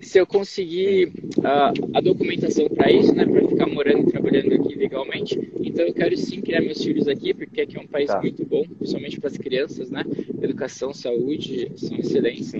se 0.00 0.18
eu 0.18 0.26
conseguir 0.26 1.12
uh, 1.36 1.92
a 1.92 2.00
documentação 2.00 2.66
para 2.70 2.90
isso, 2.90 3.14
né, 3.14 3.26
para 3.26 3.46
ficar 3.46 3.66
morando 3.66 4.08
e 4.08 4.10
trabalhando 4.10 4.54
aqui 4.54 4.74
legalmente, 4.74 5.38
então 5.60 5.84
eu 5.84 5.92
quero 5.92 6.16
sim 6.16 6.40
criar 6.40 6.62
meus 6.62 6.82
filhos 6.82 7.06
aqui, 7.08 7.34
porque 7.34 7.60
aqui 7.60 7.76
é 7.76 7.80
um 7.80 7.86
país 7.86 8.06
tá. 8.06 8.18
muito 8.18 8.42
bom, 8.46 8.64
principalmente 8.78 9.20
para 9.20 9.28
as 9.28 9.36
crianças, 9.36 9.90
né? 9.90 10.02
Educação, 10.40 10.94
saúde 10.94 11.72
são 11.76 11.98
excelentes. 11.98 12.52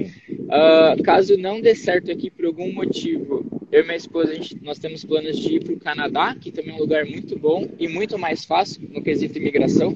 Uh, 0.47 1.03
caso 1.03 1.37
não 1.37 1.61
dê 1.61 1.75
certo 1.75 2.11
aqui 2.11 2.31
por 2.31 2.45
algum 2.45 2.73
motivo, 2.73 3.45
eu 3.73 3.83
e 3.83 3.85
minha 3.85 3.97
esposa, 3.97 4.33
gente, 4.35 4.63
nós 4.63 4.79
temos 4.79 5.05
planos 5.05 5.37
de 5.39 5.57
ir 5.57 5.65
para 5.65 5.75
o 5.75 5.79
Canadá, 5.79 6.37
que 6.41 6.53
também 6.53 6.71
é 6.71 6.75
um 6.75 6.79
lugar 6.79 7.05
muito 7.05 7.37
bom 7.37 7.67
e 7.79 7.89
muito 7.89 8.17
mais 8.17 8.45
fácil 8.45 8.89
no 8.93 9.03
quesito 9.03 9.39
imigração. 9.39 9.93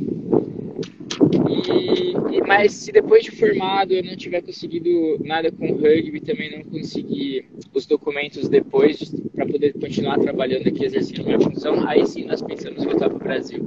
E, 1.49 2.37
e, 2.37 2.41
mas 2.47 2.73
se 2.73 2.91
depois 2.91 3.23
de 3.25 3.31
formado 3.31 3.93
eu 3.93 4.03
não 4.03 4.17
tiver 4.17 4.43
conseguido 4.43 5.19
nada 5.25 5.53
com 5.53 5.73
rugby, 5.73 6.21
também 6.21 6.57
não 6.57 6.65
conseguir 6.65 7.47
os 7.73 7.87
documentos 7.87 8.49
depois 8.49 9.15
para 9.35 9.47
poder 9.47 9.73
continuar 9.75 10.19
trabalhando 10.19 10.67
aqui, 10.67 10.85
exercendo 10.85 11.25
minha 11.25 11.41
função, 11.41 11.87
aí 11.89 12.05
sim 12.07 12.25
nós 12.25 12.43
pensamos 12.43 12.83
em 12.83 12.87
voltar 12.87 13.09
para 13.09 13.17
o 13.17 13.21
Brasil 13.21 13.65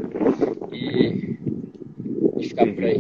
e, 0.74 1.38
e 2.40 2.48
ficar 2.48 2.68
por 2.68 2.84
aí. 2.84 3.00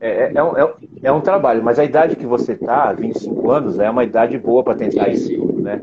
É, 0.00 0.08
é, 0.08 0.32
é, 0.34 0.42
um, 0.42 0.56
é, 0.56 0.74
é 1.02 1.12
um 1.12 1.20
trabalho, 1.20 1.62
mas 1.62 1.78
a 1.78 1.84
idade 1.84 2.16
que 2.16 2.26
você 2.26 2.52
está, 2.52 2.92
25 2.92 3.50
anos, 3.50 3.78
é 3.78 3.88
uma 3.88 4.04
idade 4.04 4.38
boa 4.38 4.62
para 4.62 4.74
tentar 4.74 5.08
isso 5.08 5.48
né? 5.68 5.82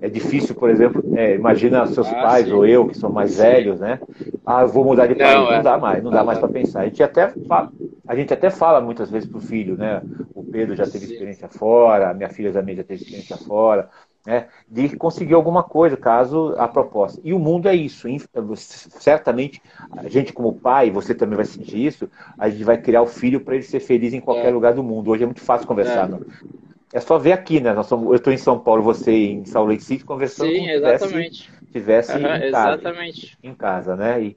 É 0.00 0.08
difícil, 0.08 0.54
por 0.54 0.70
exemplo, 0.70 1.02
é, 1.14 1.34
imagina 1.34 1.86
seus 1.86 2.08
ah, 2.08 2.22
pais 2.22 2.46
sim. 2.46 2.52
ou 2.52 2.66
eu, 2.66 2.86
que 2.86 2.96
são 2.96 3.10
mais 3.10 3.32
sim. 3.32 3.42
velhos, 3.42 3.80
né? 3.80 4.00
Ah, 4.44 4.62
eu 4.62 4.68
vou 4.68 4.84
mudar 4.84 5.06
de 5.06 5.14
país. 5.14 5.34
Não, 5.34 5.52
é. 5.52 5.56
não 5.56 5.62
dá 5.62 5.78
mais, 5.78 6.02
não 6.02 6.10
dá 6.10 6.24
mais 6.24 6.38
para 6.38 6.48
pensar. 6.48 6.80
A 6.80 6.84
gente 6.84 7.02
até 7.02 7.28
fala, 7.28 7.70
a 8.06 8.16
gente 8.16 8.32
até 8.32 8.50
fala 8.50 8.80
muitas 8.80 9.10
vezes 9.10 9.28
pro 9.28 9.40
filho, 9.40 9.76
né? 9.76 10.00
O 10.34 10.42
Pedro 10.42 10.74
já 10.74 10.84
teve 10.84 11.06
sim. 11.06 11.12
experiência 11.12 11.48
fora, 11.48 12.10
a 12.10 12.14
minha 12.14 12.28
filha 12.28 12.52
também 12.52 12.76
já 12.76 12.84
teve 12.84 13.02
experiência 13.02 13.36
fora. 13.36 13.88
Né, 14.26 14.48
de 14.68 14.96
conseguir 14.96 15.34
alguma 15.34 15.62
coisa, 15.62 15.96
caso 15.96 16.52
a 16.58 16.66
proposta. 16.66 17.20
E 17.22 17.32
o 17.32 17.38
mundo 17.38 17.68
é 17.68 17.76
isso. 17.76 18.08
Certamente, 18.56 19.62
a 19.92 20.08
gente, 20.08 20.32
como 20.32 20.52
pai, 20.52 20.90
você 20.90 21.14
também 21.14 21.36
vai 21.36 21.44
sentir 21.44 21.86
isso, 21.86 22.10
a 22.36 22.48
gente 22.48 22.64
vai 22.64 22.76
criar 22.76 23.02
o 23.02 23.06
filho 23.06 23.40
para 23.40 23.54
ele 23.54 23.62
ser 23.62 23.78
feliz 23.78 24.12
em 24.12 24.20
qualquer 24.20 24.48
é. 24.48 24.50
lugar 24.50 24.74
do 24.74 24.82
mundo. 24.82 25.12
Hoje 25.12 25.22
é 25.22 25.26
muito 25.26 25.42
fácil 25.42 25.68
conversar. 25.68 26.10
É. 26.12 26.56
É 26.92 27.00
só 27.00 27.18
ver 27.18 27.32
aqui, 27.32 27.60
né? 27.60 27.80
Somos, 27.82 28.08
eu 28.08 28.16
estou 28.16 28.32
em 28.32 28.38
São 28.38 28.58
Paulo, 28.58 28.82
você 28.82 29.12
em 29.12 29.44
Salt 29.44 29.68
Lake 29.68 29.84
City, 29.84 30.04
conversando 30.04 30.50
Sim, 30.50 30.70
exatamente. 30.70 31.50
tivesse, 31.70 31.72
tivesse 31.72 32.12
uhum, 32.12 32.18
em 32.18 32.22
casa. 32.22 32.46
Exatamente. 32.46 33.38
Em 33.42 33.54
casa, 33.54 33.96
né? 33.96 34.22
E... 34.22 34.36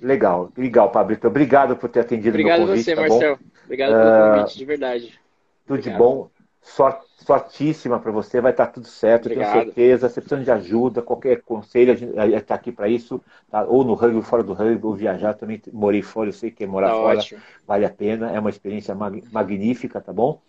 Legal, 0.00 0.50
legal, 0.56 0.90
Pablito. 0.90 1.28
Obrigado 1.28 1.76
por 1.76 1.88
ter 1.88 2.00
atendido 2.00 2.30
Obrigado 2.30 2.58
meu 2.60 2.68
convite. 2.68 2.90
Obrigado 2.90 3.08
tá 3.08 3.14
você, 3.14 3.30
Marcel. 3.30 3.38
Obrigado 3.64 3.90
pelo 3.92 4.02
uh, 4.02 4.34
convite, 4.34 4.58
de 4.58 4.64
verdade. 4.64 5.20
Tudo 5.64 5.78
Obrigado. 5.78 5.92
de 5.92 5.98
bom. 5.98 6.30
Sorte, 6.62 7.04
sortíssima 7.24 7.98
para 7.98 8.10
você, 8.10 8.40
vai 8.40 8.52
estar 8.52 8.66
tá 8.66 8.72
tudo 8.72 8.86
certo, 8.86 9.26
Obrigado. 9.26 9.52
tenho 9.52 9.64
certeza. 9.64 10.08
Você 10.08 10.20
precisa 10.20 10.42
de 10.42 10.50
ajuda, 10.50 11.02
qualquer 11.02 11.42
conselho, 11.42 11.92
a 11.92 11.96
gente 11.96 12.14
está 12.34 12.54
aqui 12.54 12.70
para 12.70 12.88
isso, 12.88 13.20
tá? 13.50 13.64
ou 13.64 13.84
no 13.84 13.94
rugby, 13.94 14.22
fora 14.22 14.42
do 14.42 14.52
rugby, 14.52 14.86
ou 14.86 14.94
viajar. 14.94 15.34
Também 15.34 15.60
morei 15.72 16.02
fora, 16.02 16.28
eu 16.28 16.32
sei 16.32 16.50
que 16.50 16.64
é 16.64 16.66
morar 16.66 16.88
tá 16.88 16.94
fora 16.94 17.18
ótimo. 17.18 17.40
vale 17.66 17.84
a 17.84 17.90
pena, 17.90 18.30
é 18.30 18.38
uma 18.38 18.50
experiência 18.50 18.94
mag 18.94 19.22
magnífica, 19.32 20.00
tá 20.00 20.12
bom? 20.12 20.40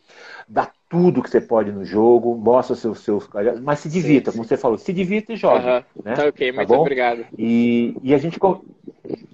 Dá 0.47 0.69
tudo 0.89 1.23
que 1.23 1.29
você 1.29 1.41
pode 1.41 1.71
no 1.71 1.83
jogo, 1.83 2.35
mostra 2.35 2.75
seus 2.75 2.99
seus, 2.99 3.27
mas 3.61 3.79
se 3.79 3.89
divirta, 3.89 4.31
sim, 4.31 4.37
como 4.37 4.43
sim. 4.43 4.49
você 4.49 4.57
falou, 4.57 4.77
se 4.77 4.93
divirta 4.93 5.33
e 5.33 5.35
joga. 5.35 5.85
Uhum. 5.95 6.03
Né? 6.03 6.13
Tá 6.15 6.27
ok, 6.27 6.51
tá 6.51 6.55
muito 6.57 6.69
bom? 6.69 6.81
obrigado. 6.81 7.25
E, 7.37 7.97
e 8.03 8.13
a 8.13 8.17
gente 8.17 8.39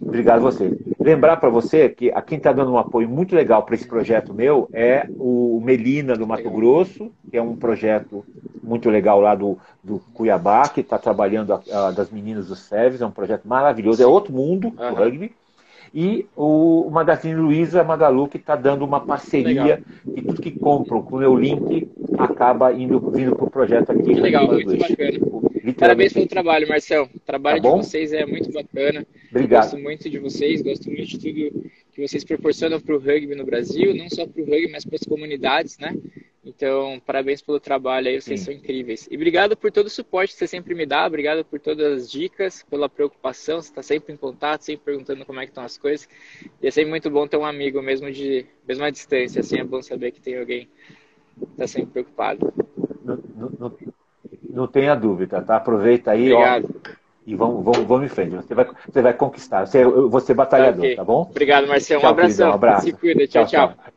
Obrigado 0.09 0.41
você. 0.41 0.77
Lembrar 0.99 1.37
para 1.37 1.49
você 1.49 1.87
que 1.87 2.11
a 2.11 2.21
quem 2.21 2.37
está 2.37 2.51
dando 2.51 2.71
um 2.71 2.77
apoio 2.77 3.07
muito 3.07 3.35
legal 3.35 3.63
para 3.63 3.75
esse 3.75 3.87
projeto 3.87 4.33
meu 4.33 4.67
é 4.73 5.07
o 5.17 5.61
Melina 5.63 6.15
do 6.15 6.27
Mato 6.27 6.49
Grosso, 6.49 7.11
que 7.29 7.37
é 7.37 7.41
um 7.41 7.55
projeto 7.55 8.25
muito 8.61 8.89
legal 8.89 9.21
lá 9.21 9.35
do, 9.35 9.57
do 9.83 9.99
Cuiabá, 10.13 10.67
que 10.67 10.81
está 10.81 10.97
trabalhando 10.97 11.53
a, 11.53 11.61
a, 11.71 11.91
das 11.91 12.09
meninas 12.09 12.47
do 12.47 12.55
SEVES, 12.55 13.01
é 13.01 13.05
um 13.05 13.11
projeto 13.11 13.47
maravilhoso, 13.47 14.01
é 14.01 14.07
outro 14.07 14.33
mundo 14.33 14.67
uhum. 14.67 14.89
do 14.89 14.95
rugby. 14.95 15.31
E 15.93 16.25
o 16.36 16.89
Magazine 16.91 17.36
Luiza 17.36 17.84
Magalu, 17.84 18.28
que 18.28 18.38
está 18.38 18.56
dando 18.56 18.86
uma 18.86 18.99
parceria, 18.99 19.63
legal. 19.63 19.80
e 20.15 20.21
tudo 20.21 20.41
que 20.41 20.52
compram 20.52 21.02
com 21.02 21.15
o 21.15 21.19
meu 21.19 21.36
link 21.36 21.89
acaba 22.17 22.71
indo, 22.73 22.99
vindo 23.12 23.36
para 23.36 23.45
o 23.45 23.49
projeto 23.49 23.91
aqui. 23.91 24.13
Legal, 24.13 24.47
muito 24.47 24.78
bacana. 24.78 25.19
Parabéns 25.78 26.13
pelo 26.13 26.28
trabalho, 26.28 26.67
Marcel. 26.67 27.10
O 27.13 27.19
trabalho 27.19 27.62
tá 27.62 27.69
de 27.69 27.78
vocês 27.78 28.13
é 28.13 28.25
muito 28.25 28.52
bacana. 28.52 29.06
Obrigado. 29.32 29.63
Gosto 29.63 29.80
muito 29.80 30.10
de 30.10 30.19
vocês, 30.19 30.62
gosto 30.62 30.89
muito 30.89 31.17
de 31.17 31.17
tudo 31.17 31.71
que 31.91 32.08
vocês 32.08 32.23
proporcionam 32.23 32.80
para 32.80 32.95
o 32.95 32.99
rugby 32.99 33.36
no 33.36 33.45
Brasil, 33.45 33.93
não 33.95 34.10
só 34.10 34.25
para 34.25 34.41
o 34.41 34.45
rugby, 34.45 34.69
mas 34.71 34.86
para 34.86 34.95
as 34.95 35.04
comunidades, 35.04 35.78
né? 35.80 35.95
Então, 36.49 36.99
parabéns 37.05 37.41
pelo 37.41 37.59
trabalho 37.59 38.07
aí, 38.07 38.19
vocês 38.19 38.39
Sim. 38.39 38.45
são 38.47 38.53
incríveis. 38.53 39.07
E 39.09 39.15
obrigado 39.15 39.55
por 39.55 39.71
todo 39.71 39.85
o 39.85 39.89
suporte 39.89 40.33
que 40.33 40.39
você 40.39 40.47
sempre 40.47 40.73
me 40.73 40.85
dá, 40.85 41.05
obrigado 41.05 41.45
por 41.45 41.59
todas 41.59 42.03
as 42.03 42.12
dicas, 42.12 42.65
pela 42.69 42.89
preocupação, 42.89 43.62
você 43.62 43.69
está 43.69 43.83
sempre 43.83 44.13
em 44.13 44.17
contato, 44.17 44.63
sempre 44.63 44.85
perguntando 44.85 45.25
como 45.25 45.39
é 45.39 45.43
que 45.43 45.51
estão 45.51 45.63
as 45.63 45.77
coisas. 45.77 46.09
E 46.62 46.67
é 46.67 46.71
sempre 46.71 46.89
muito 46.89 47.09
bom 47.09 47.27
ter 47.27 47.38
um 47.38 47.45
amigo, 47.45 47.81
mesmo 47.81 48.12
de 48.12 48.45
mesma 48.67 48.91
distância, 48.91 49.41
assim, 49.41 49.59
é 49.59 49.63
bom 49.63 49.81
saber 49.81 50.12
que 50.12 50.21
tem 50.21 50.39
alguém 50.39 50.67
que 51.38 51.51
está 51.51 51.67
sempre 51.67 51.91
preocupado. 51.91 52.51
Não, 53.05 53.51
não, 53.59 53.77
não, 54.49 54.67
tenha 54.67 54.95
dúvida, 54.95 55.41
tá? 55.41 55.57
Aproveita 55.57 56.12
aí, 56.12 56.33
obrigado. 56.33 56.81
ó, 56.85 56.89
e 57.27 57.35
vamos, 57.35 57.63
vamos, 57.63 57.88
vamos 57.88 58.05
em 58.05 58.09
frente. 58.09 58.35
Você 58.35 58.55
vai, 58.55 58.67
você 58.91 59.01
vai 59.03 59.13
conquistar, 59.13 59.67
você, 59.67 59.85
você 59.85 60.33
batalhador, 60.33 60.83
okay. 60.83 60.95
tá 60.95 61.03
bom? 61.03 61.27
Obrigado, 61.29 61.67
Marcelo. 61.67 62.03
Um 62.03 62.07
abração. 62.07 62.49
Um 62.49 62.53
abraço. 62.53 62.85
Se 62.88 62.93
cuida. 62.93 63.27
tchau. 63.27 63.45
tchau. 63.45 63.67
tchau. 63.75 63.93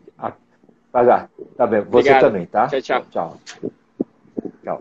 Pagar. 0.93 1.31
Tá 1.57 1.67
bem. 1.67 1.81
Você 1.81 1.89
Obrigado. 1.89 2.21
também, 2.21 2.47
tá? 2.47 2.69
Tchau, 2.69 2.83
tchau. 2.83 3.07
Tchau. 3.11 3.41
tchau. 4.63 4.81